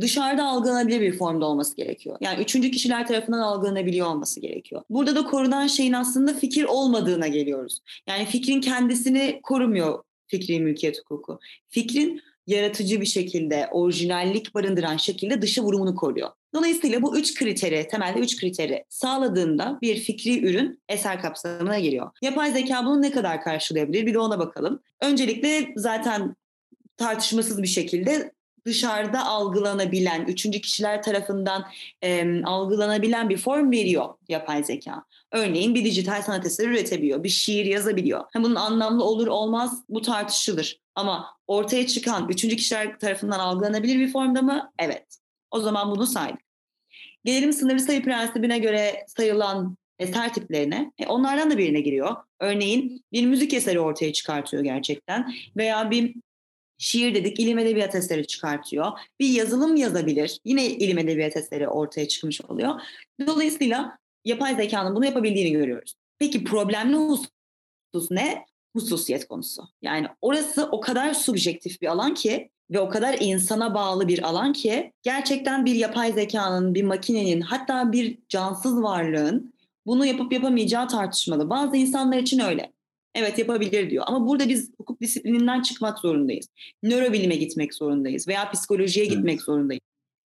dışarıda 0.00 0.44
algılanabilir 0.44 1.00
bir 1.00 1.18
formda 1.18 1.46
olması 1.46 1.76
gerekiyor. 1.76 2.16
Yani 2.20 2.42
üçüncü 2.42 2.70
kişiler 2.70 3.06
tarafından 3.06 3.38
algılanabiliyor 3.38 4.06
olması 4.06 4.40
gerekiyor. 4.40 4.82
Burada 4.90 5.14
da 5.14 5.24
korunan 5.24 5.66
şeyin 5.66 5.92
aslında 5.92 6.34
fikir 6.34 6.64
olmadığına 6.64 7.28
geliyoruz. 7.28 7.80
Yani 8.06 8.26
fikrin 8.26 8.60
kendisini 8.60 9.40
korumuyor 9.42 10.05
fikri 10.26 10.60
mülkiyet 10.60 10.98
hukuku. 10.98 11.38
Fikrin 11.68 12.22
yaratıcı 12.46 13.00
bir 13.00 13.06
şekilde, 13.06 13.68
orijinallik 13.72 14.54
barındıran 14.54 14.96
şekilde 14.96 15.42
dışı 15.42 15.62
vurumunu 15.62 15.94
koruyor. 15.94 16.30
Dolayısıyla 16.54 17.02
bu 17.02 17.18
üç 17.18 17.34
kriteri, 17.34 17.88
temelde 17.90 18.18
üç 18.18 18.40
kriteri 18.40 18.84
sağladığında 18.88 19.78
bir 19.82 19.96
fikri 19.96 20.46
ürün 20.46 20.82
eser 20.88 21.22
kapsamına 21.22 21.78
giriyor. 21.78 22.10
Yapay 22.22 22.52
zeka 22.52 22.84
bunu 22.86 23.02
ne 23.02 23.10
kadar 23.10 23.40
karşılayabilir 23.40 24.06
bir 24.06 24.14
de 24.14 24.18
ona 24.18 24.38
bakalım. 24.38 24.82
Öncelikle 25.02 25.72
zaten 25.76 26.36
tartışmasız 26.96 27.62
bir 27.62 27.68
şekilde 27.68 28.32
dışarıda 28.66 29.26
algılanabilen, 29.26 30.24
üçüncü 30.24 30.60
kişiler 30.60 31.02
tarafından 31.02 31.66
e, 32.02 32.42
algılanabilen 32.44 33.28
bir 33.28 33.36
form 33.36 33.70
veriyor 33.70 34.14
yapay 34.28 34.64
zeka. 34.64 35.04
Örneğin 35.32 35.74
bir 35.74 35.84
dijital 35.84 36.22
sanat 36.22 36.46
eseri 36.46 36.66
üretebiliyor, 36.66 37.22
bir 37.22 37.28
şiir 37.28 37.64
yazabiliyor. 37.66 38.24
Bunun 38.36 38.54
anlamlı 38.54 39.04
olur 39.04 39.26
olmaz 39.26 39.84
bu 39.88 40.02
tartışılır. 40.02 40.80
Ama 40.94 41.26
ortaya 41.46 41.86
çıkan 41.86 42.28
üçüncü 42.28 42.56
kişiler 42.56 42.98
tarafından 42.98 43.38
algılanabilir 43.38 43.98
bir 43.98 44.12
formda 44.12 44.42
mı? 44.42 44.72
Evet. 44.78 45.06
O 45.50 45.60
zaman 45.60 45.90
bunu 45.90 46.06
saydık. 46.06 46.40
Gelelim 47.24 47.52
sınırlı 47.52 47.80
sayı 47.80 48.04
prensibine 48.04 48.58
göre 48.58 49.04
sayılan 49.08 49.76
eser 49.98 50.34
tiplerine. 50.34 50.92
E 50.98 51.06
onlardan 51.06 51.50
da 51.50 51.58
birine 51.58 51.80
giriyor. 51.80 52.16
Örneğin 52.40 53.04
bir 53.12 53.26
müzik 53.26 53.54
eseri 53.54 53.80
ortaya 53.80 54.12
çıkartıyor 54.12 54.62
gerçekten. 54.62 55.34
Veya 55.56 55.90
bir 55.90 56.14
şiir 56.78 57.14
dedik 57.14 57.40
ilim 57.40 57.58
edebiyat 57.58 57.94
eseri 57.94 58.26
çıkartıyor. 58.26 58.86
Bir 59.20 59.28
yazılım 59.28 59.76
yazabilir. 59.76 60.40
Yine 60.44 60.66
ilim 60.66 60.98
edebiyat 60.98 61.36
eseri 61.36 61.68
ortaya 61.68 62.08
çıkmış 62.08 62.40
oluyor. 62.40 62.80
Dolayısıyla 63.26 63.98
yapay 64.24 64.54
zekanın 64.56 64.96
bunu 64.96 65.04
yapabildiğini 65.04 65.52
görüyoruz. 65.52 65.94
Peki 66.18 66.44
problemli 66.44 66.96
husus 66.96 68.10
ne? 68.10 68.44
Hususiyet 68.76 69.28
konusu. 69.28 69.62
Yani 69.82 70.06
orası 70.20 70.68
o 70.72 70.80
kadar 70.80 71.14
subjektif 71.14 71.82
bir 71.82 71.86
alan 71.86 72.14
ki 72.14 72.50
ve 72.70 72.80
o 72.80 72.88
kadar 72.88 73.16
insana 73.20 73.74
bağlı 73.74 74.08
bir 74.08 74.28
alan 74.28 74.52
ki 74.52 74.92
gerçekten 75.02 75.64
bir 75.64 75.74
yapay 75.74 76.12
zekanın, 76.12 76.74
bir 76.74 76.82
makinenin 76.82 77.40
hatta 77.40 77.92
bir 77.92 78.18
cansız 78.28 78.82
varlığın 78.82 79.54
bunu 79.86 80.06
yapıp 80.06 80.32
yapamayacağı 80.32 80.88
tartışmalı. 80.88 81.50
Bazı 81.50 81.76
insanlar 81.76 82.18
için 82.18 82.38
öyle. 82.38 82.72
Evet 83.16 83.38
yapabilir 83.38 83.90
diyor. 83.90 84.04
Ama 84.06 84.28
burada 84.28 84.48
biz 84.48 84.70
hukuk 84.78 85.00
disiplininden 85.00 85.62
çıkmak 85.62 85.98
zorundayız. 85.98 86.46
Nörobilime 86.82 87.36
gitmek 87.36 87.74
zorundayız 87.74 88.28
veya 88.28 88.50
psikolojiye 88.50 89.06
gitmek 89.06 89.34
evet. 89.34 89.42
zorundayız. 89.42 89.80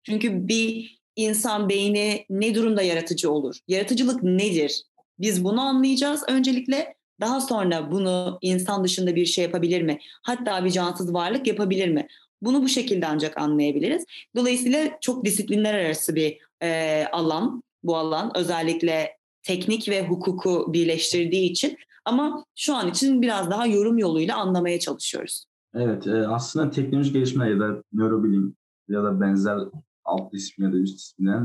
Çünkü 0.03 0.49
bir 0.49 0.99
insan 1.17 1.69
beyni 1.69 2.25
ne 2.31 2.55
durumda 2.55 2.83
yaratıcı 2.83 3.31
olur? 3.31 3.57
Yaratıcılık 3.69 4.23
nedir? 4.23 4.83
Biz 5.19 5.45
bunu 5.45 5.61
anlayacağız 5.61 6.23
öncelikle. 6.29 6.95
Daha 7.21 7.41
sonra 7.41 7.91
bunu 7.93 8.39
insan 8.43 8.85
dışında 8.85 9.17
bir 9.17 9.27
şey 9.27 9.45
yapabilir 9.45 9.83
mi? 9.83 9.99
Hatta 10.23 10.65
bir 10.65 10.71
cansız 10.71 11.15
varlık 11.15 11.47
yapabilir 11.47 11.89
mi? 11.89 12.07
Bunu 12.43 12.63
bu 12.63 12.69
şekilde 12.69 13.07
ancak 13.07 13.39
anlayabiliriz. 13.39 14.05
Dolayısıyla 14.37 14.99
çok 15.01 15.25
disiplinler 15.25 15.75
arası 15.75 16.15
bir 16.15 16.39
e, 16.63 17.05
alan 17.13 17.63
bu 17.83 17.97
alan. 17.97 18.33
Özellikle 18.35 19.17
teknik 19.43 19.89
ve 19.89 20.07
hukuku 20.07 20.71
birleştirdiği 20.73 21.51
için 21.51 21.77
ama 22.05 22.45
şu 22.57 22.77
an 22.77 22.89
için 22.89 23.23
biraz 23.23 23.51
daha 23.51 23.67
yorum 23.67 23.99
yoluyla 23.99 24.37
anlamaya 24.37 24.79
çalışıyoruz. 24.81 25.45
Evet, 25.75 26.07
e, 26.07 26.29
aslında 26.29 26.71
teknoloji 26.71 27.13
gelişmeler 27.13 27.51
ya 27.51 27.61
da 27.61 27.83
nörobilim 27.93 28.57
ya 28.89 29.05
da 29.05 29.21
benzer 29.21 29.59
alt 30.05 30.33
disiplin 30.33 30.65
ya 30.65 30.73
da 30.73 30.77
üst 30.77 30.99
disiplinler 30.99 31.43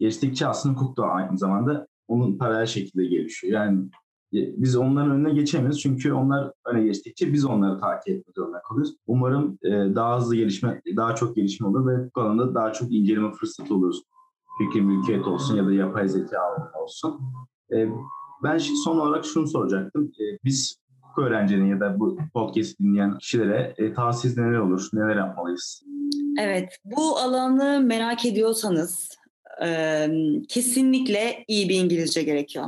geçtikçe 0.00 0.46
aslında 0.46 0.74
hukuk 0.74 0.96
da 0.96 1.04
aynı 1.04 1.38
zamanda 1.38 1.86
onun 2.08 2.38
paralel 2.38 2.66
şekilde 2.66 3.06
gelişiyor. 3.06 3.52
Yani 3.52 3.78
e, 4.34 4.62
biz 4.62 4.76
onların 4.76 5.10
önüne 5.10 5.34
geçemeyiz 5.34 5.80
çünkü 5.80 6.12
onlar 6.12 6.52
öne 6.66 6.82
geçtikçe 6.82 7.32
biz 7.32 7.44
onları 7.44 7.80
takip 7.80 8.08
etmek 8.08 8.36
zorunda 8.36 8.62
kalıyoruz. 8.68 8.96
Umarım 9.06 9.58
e, 9.62 9.70
daha 9.70 10.18
hızlı 10.18 10.36
gelişme, 10.36 10.82
daha 10.96 11.14
çok 11.14 11.36
gelişme 11.36 11.66
olur 11.66 11.86
ve 11.86 12.10
bu 12.16 12.20
alanda 12.20 12.54
daha 12.54 12.72
çok 12.72 12.92
inceleme 12.92 13.32
fırsatı 13.32 13.74
oluruz. 13.74 14.02
Fikir 14.58 14.80
mülkiyet 14.80 15.26
olsun 15.26 15.56
ya 15.56 15.66
da 15.66 15.72
yapay 15.72 16.08
zeka 16.08 16.38
olsun. 16.82 17.20
Ben 18.42 18.58
şimdi 18.58 18.78
son 18.84 18.98
olarak 18.98 19.24
şunu 19.24 19.46
soracaktım. 19.46 20.12
Biz 20.44 20.78
hukuk 21.02 21.24
öğrencilerine 21.24 21.68
ya 21.68 21.80
da 21.80 22.00
bu 22.00 22.18
podcast 22.34 22.80
dinleyen 22.80 23.18
kişilere 23.18 23.74
e, 23.78 23.92
tavsiyeniz 23.92 24.38
neler 24.38 24.58
olur? 24.58 24.88
Neler 24.92 25.16
yapmalıyız? 25.16 25.82
Evet, 26.40 26.78
bu 26.84 27.18
alanı 27.18 27.80
merak 27.80 28.26
ediyorsanız 28.26 29.18
e, 29.64 30.08
kesinlikle 30.48 31.44
iyi 31.48 31.68
bir 31.68 31.74
İngilizce 31.74 32.22
gerekiyor. 32.22 32.66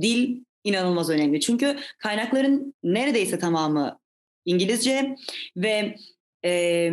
Dil 0.00 0.44
inanılmaz 0.64 1.10
önemli. 1.10 1.40
Çünkü 1.40 1.76
kaynakların 1.98 2.74
neredeyse 2.82 3.38
tamamı 3.38 3.98
İngilizce 4.44 5.16
ve 5.56 5.96
e, 6.44 6.90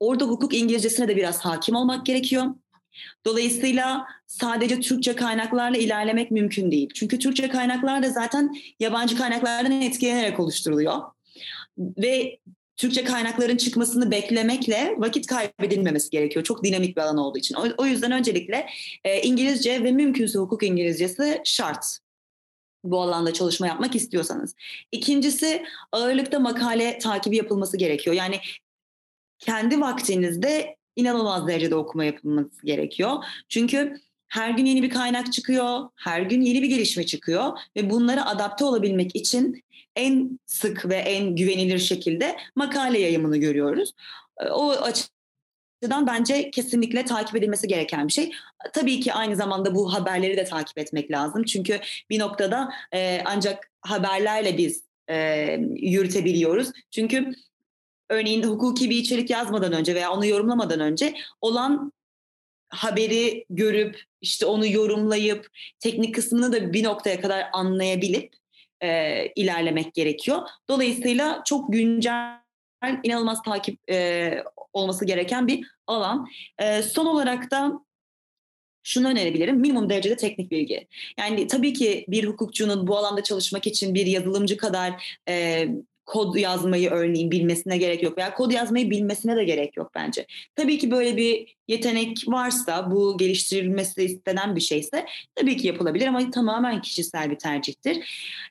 orada 0.00 0.24
hukuk 0.24 0.54
İngilizcesine 0.54 1.08
de 1.08 1.16
biraz 1.16 1.40
hakim 1.40 1.74
olmak 1.74 2.06
gerekiyor. 2.06 2.44
Dolayısıyla 3.24 4.06
sadece 4.26 4.80
Türkçe 4.80 5.16
kaynaklarla 5.16 5.76
ilerlemek 5.76 6.30
mümkün 6.30 6.70
değil. 6.70 6.90
Çünkü 6.94 7.18
Türkçe 7.18 7.48
kaynaklar 7.48 8.02
da 8.02 8.10
zaten 8.10 8.54
yabancı 8.80 9.16
kaynaklardan 9.16 9.82
etkilenerek 9.82 10.40
oluşturuluyor. 10.40 11.02
Ve 11.78 12.38
Türkçe 12.76 13.04
kaynakların 13.04 13.56
çıkmasını 13.56 14.10
beklemekle 14.10 14.94
vakit 14.98 15.26
kaybedilmemesi 15.26 16.10
gerekiyor. 16.10 16.44
Çok 16.44 16.64
dinamik 16.64 16.96
bir 16.96 17.02
alan 17.02 17.18
olduğu 17.18 17.38
için. 17.38 17.56
O, 17.78 17.86
yüzden 17.86 18.12
öncelikle 18.12 18.66
e, 19.04 19.22
İngilizce 19.22 19.84
ve 19.84 19.92
mümkünse 19.92 20.38
hukuk 20.38 20.62
İngilizcesi 20.62 21.40
şart 21.44 21.98
bu 22.84 23.00
alanda 23.00 23.32
çalışma 23.32 23.66
yapmak 23.66 23.94
istiyorsanız. 23.94 24.54
İkincisi 24.92 25.64
ağırlıkta 25.92 26.38
makale 26.38 26.98
takibi 26.98 27.36
yapılması 27.36 27.76
gerekiyor. 27.76 28.16
Yani 28.16 28.40
kendi 29.38 29.80
vaktinizde 29.80 30.76
inanılmaz 30.96 31.48
derecede 31.48 31.74
okuma 31.74 32.04
yapılması 32.04 32.66
gerekiyor. 32.66 33.24
Çünkü 33.48 34.00
her 34.28 34.50
gün 34.50 34.64
yeni 34.64 34.82
bir 34.82 34.90
kaynak 34.90 35.32
çıkıyor, 35.32 35.88
her 35.96 36.22
gün 36.22 36.40
yeni 36.40 36.62
bir 36.62 36.68
gelişme 36.68 37.06
çıkıyor 37.06 37.58
ve 37.76 37.90
bunlara 37.90 38.26
adapte 38.26 38.64
olabilmek 38.64 39.16
için 39.16 39.64
en 39.96 40.38
sık 40.46 40.88
ve 40.88 40.96
en 40.96 41.36
güvenilir 41.36 41.78
şekilde 41.78 42.36
makale 42.56 43.00
yayımını 43.00 43.36
görüyoruz. 43.36 43.92
O 44.50 44.70
açıdan 44.70 46.06
bence 46.06 46.50
kesinlikle 46.50 47.04
takip 47.04 47.36
edilmesi 47.36 47.68
gereken 47.68 48.08
bir 48.08 48.12
şey. 48.12 48.32
Tabii 48.72 49.00
ki 49.00 49.12
aynı 49.12 49.36
zamanda 49.36 49.74
bu 49.74 49.94
haberleri 49.94 50.36
de 50.36 50.44
takip 50.44 50.78
etmek 50.78 51.10
lazım. 51.10 51.44
Çünkü 51.44 51.80
bir 52.10 52.18
noktada 52.18 52.68
e, 52.92 53.20
ancak 53.24 53.70
haberlerle 53.80 54.58
biz 54.58 54.84
e, 55.10 55.46
yürütebiliyoruz. 55.76 56.68
Çünkü 56.90 57.32
örneğin 58.08 58.42
hukuki 58.42 58.90
bir 58.90 58.96
içerik 58.96 59.30
yazmadan 59.30 59.72
önce 59.72 59.94
veya 59.94 60.12
onu 60.12 60.26
yorumlamadan 60.26 60.80
önce 60.80 61.14
olan 61.40 61.92
haberi 62.68 63.44
görüp 63.50 64.02
işte 64.20 64.46
onu 64.46 64.66
yorumlayıp 64.66 65.50
teknik 65.80 66.14
kısmını 66.14 66.52
da 66.52 66.72
bir 66.72 66.84
noktaya 66.84 67.20
kadar 67.20 67.46
anlayabilip 67.52 68.34
e, 68.82 69.26
ilerlemek 69.36 69.94
gerekiyor. 69.94 70.48
Dolayısıyla 70.68 71.42
çok 71.44 71.72
güncel, 71.72 72.38
inanılmaz 73.02 73.42
takip 73.42 73.90
e, 73.90 74.44
olması 74.72 75.04
gereken 75.04 75.46
bir 75.46 75.66
alan. 75.86 76.28
E, 76.58 76.82
son 76.82 77.06
olarak 77.06 77.50
da 77.50 77.72
şunu 78.82 79.08
önerebilirim. 79.08 79.56
Minimum 79.56 79.90
derecede 79.90 80.16
teknik 80.16 80.50
bilgi. 80.50 80.88
Yani 81.18 81.46
tabii 81.46 81.72
ki 81.72 82.04
bir 82.08 82.24
hukukçunun 82.24 82.86
bu 82.86 82.98
alanda 82.98 83.22
çalışmak 83.22 83.66
için 83.66 83.94
bir 83.94 84.06
yazılımcı 84.06 84.56
kadar 84.56 85.18
e, 85.28 85.68
kod 86.06 86.34
yazmayı 86.34 86.90
örneğin 86.90 87.30
bilmesine 87.30 87.78
gerek 87.78 88.02
yok 88.02 88.18
veya 88.18 88.34
kod 88.34 88.50
yazmayı 88.50 88.90
bilmesine 88.90 89.36
de 89.36 89.44
gerek 89.44 89.76
yok 89.76 89.90
bence. 89.94 90.26
Tabii 90.56 90.78
ki 90.78 90.90
böyle 90.90 91.16
bir 91.16 91.56
yetenek 91.68 92.18
varsa 92.26 92.90
bu 92.90 93.18
geliştirilmesi 93.18 94.02
istenen 94.02 94.56
bir 94.56 94.60
şeyse 94.60 95.06
tabii 95.34 95.56
ki 95.56 95.66
yapılabilir 95.66 96.06
ama 96.06 96.30
tamamen 96.30 96.80
kişisel 96.80 97.30
bir 97.30 97.38
tercihtir. 97.38 97.98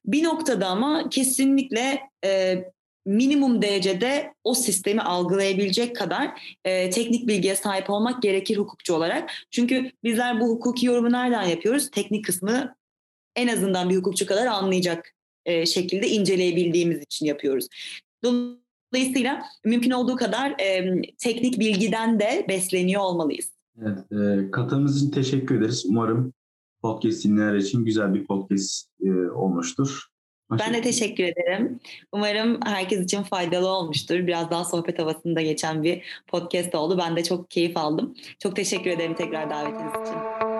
Bir 0.05 0.23
noktada 0.23 0.67
ama 0.67 1.09
kesinlikle 1.09 1.99
e, 2.25 2.63
minimum 3.05 3.61
derecede 3.61 4.33
o 4.43 4.53
sistemi 4.53 5.01
algılayabilecek 5.01 5.95
kadar 5.95 6.57
e, 6.65 6.89
teknik 6.89 7.27
bilgiye 7.27 7.55
sahip 7.55 7.89
olmak 7.89 8.21
gerekir 8.21 8.57
hukukçu 8.57 8.93
olarak. 8.93 9.31
Çünkü 9.51 9.91
bizler 10.03 10.39
bu 10.39 10.47
hukuki 10.47 10.85
yorumu 10.85 11.11
nereden 11.11 11.43
yapıyoruz? 11.43 11.91
Teknik 11.91 12.25
kısmı 12.25 12.75
en 13.35 13.47
azından 13.47 13.89
bir 13.89 13.95
hukukçu 13.95 14.25
kadar 14.25 14.45
anlayacak 14.45 15.13
e, 15.45 15.65
şekilde 15.65 16.07
inceleyebildiğimiz 16.07 17.01
için 17.01 17.25
yapıyoruz. 17.25 17.67
Dolayısıyla 18.23 19.41
mümkün 19.65 19.91
olduğu 19.91 20.15
kadar 20.15 20.51
e, 20.59 21.01
teknik 21.17 21.59
bilgiden 21.59 22.19
de 22.19 22.45
besleniyor 22.49 23.01
olmalıyız. 23.01 23.51
Evet, 23.81 23.99
e, 24.11 24.51
katılımınız 24.51 24.97
için 24.97 25.11
teşekkür 25.11 25.59
ederiz. 25.59 25.85
Umarım 25.89 26.33
podcast 26.81 27.23
dinleyenler 27.23 27.55
için 27.55 27.85
güzel 27.85 28.13
bir 28.13 28.25
podcast 28.25 28.89
e, 29.05 29.11
olmuştur. 29.11 30.13
Ben 30.59 30.73
de 30.73 30.81
teşekkür 30.81 31.23
ederim. 31.23 31.79
Umarım 32.11 32.59
herkes 32.65 32.99
için 32.99 33.23
faydalı 33.23 33.67
olmuştur. 33.67 34.15
Biraz 34.15 34.51
daha 34.51 34.65
sohbet 34.65 34.99
havasında 34.99 35.41
geçen 35.41 35.83
bir 35.83 36.23
podcast 36.27 36.75
oldu. 36.75 36.97
Ben 36.97 37.15
de 37.15 37.23
çok 37.23 37.51
keyif 37.51 37.77
aldım. 37.77 38.15
Çok 38.39 38.55
teşekkür 38.55 38.91
ederim 38.91 39.15
tekrar 39.15 39.49
davetiniz 39.49 39.91
için. 40.07 40.52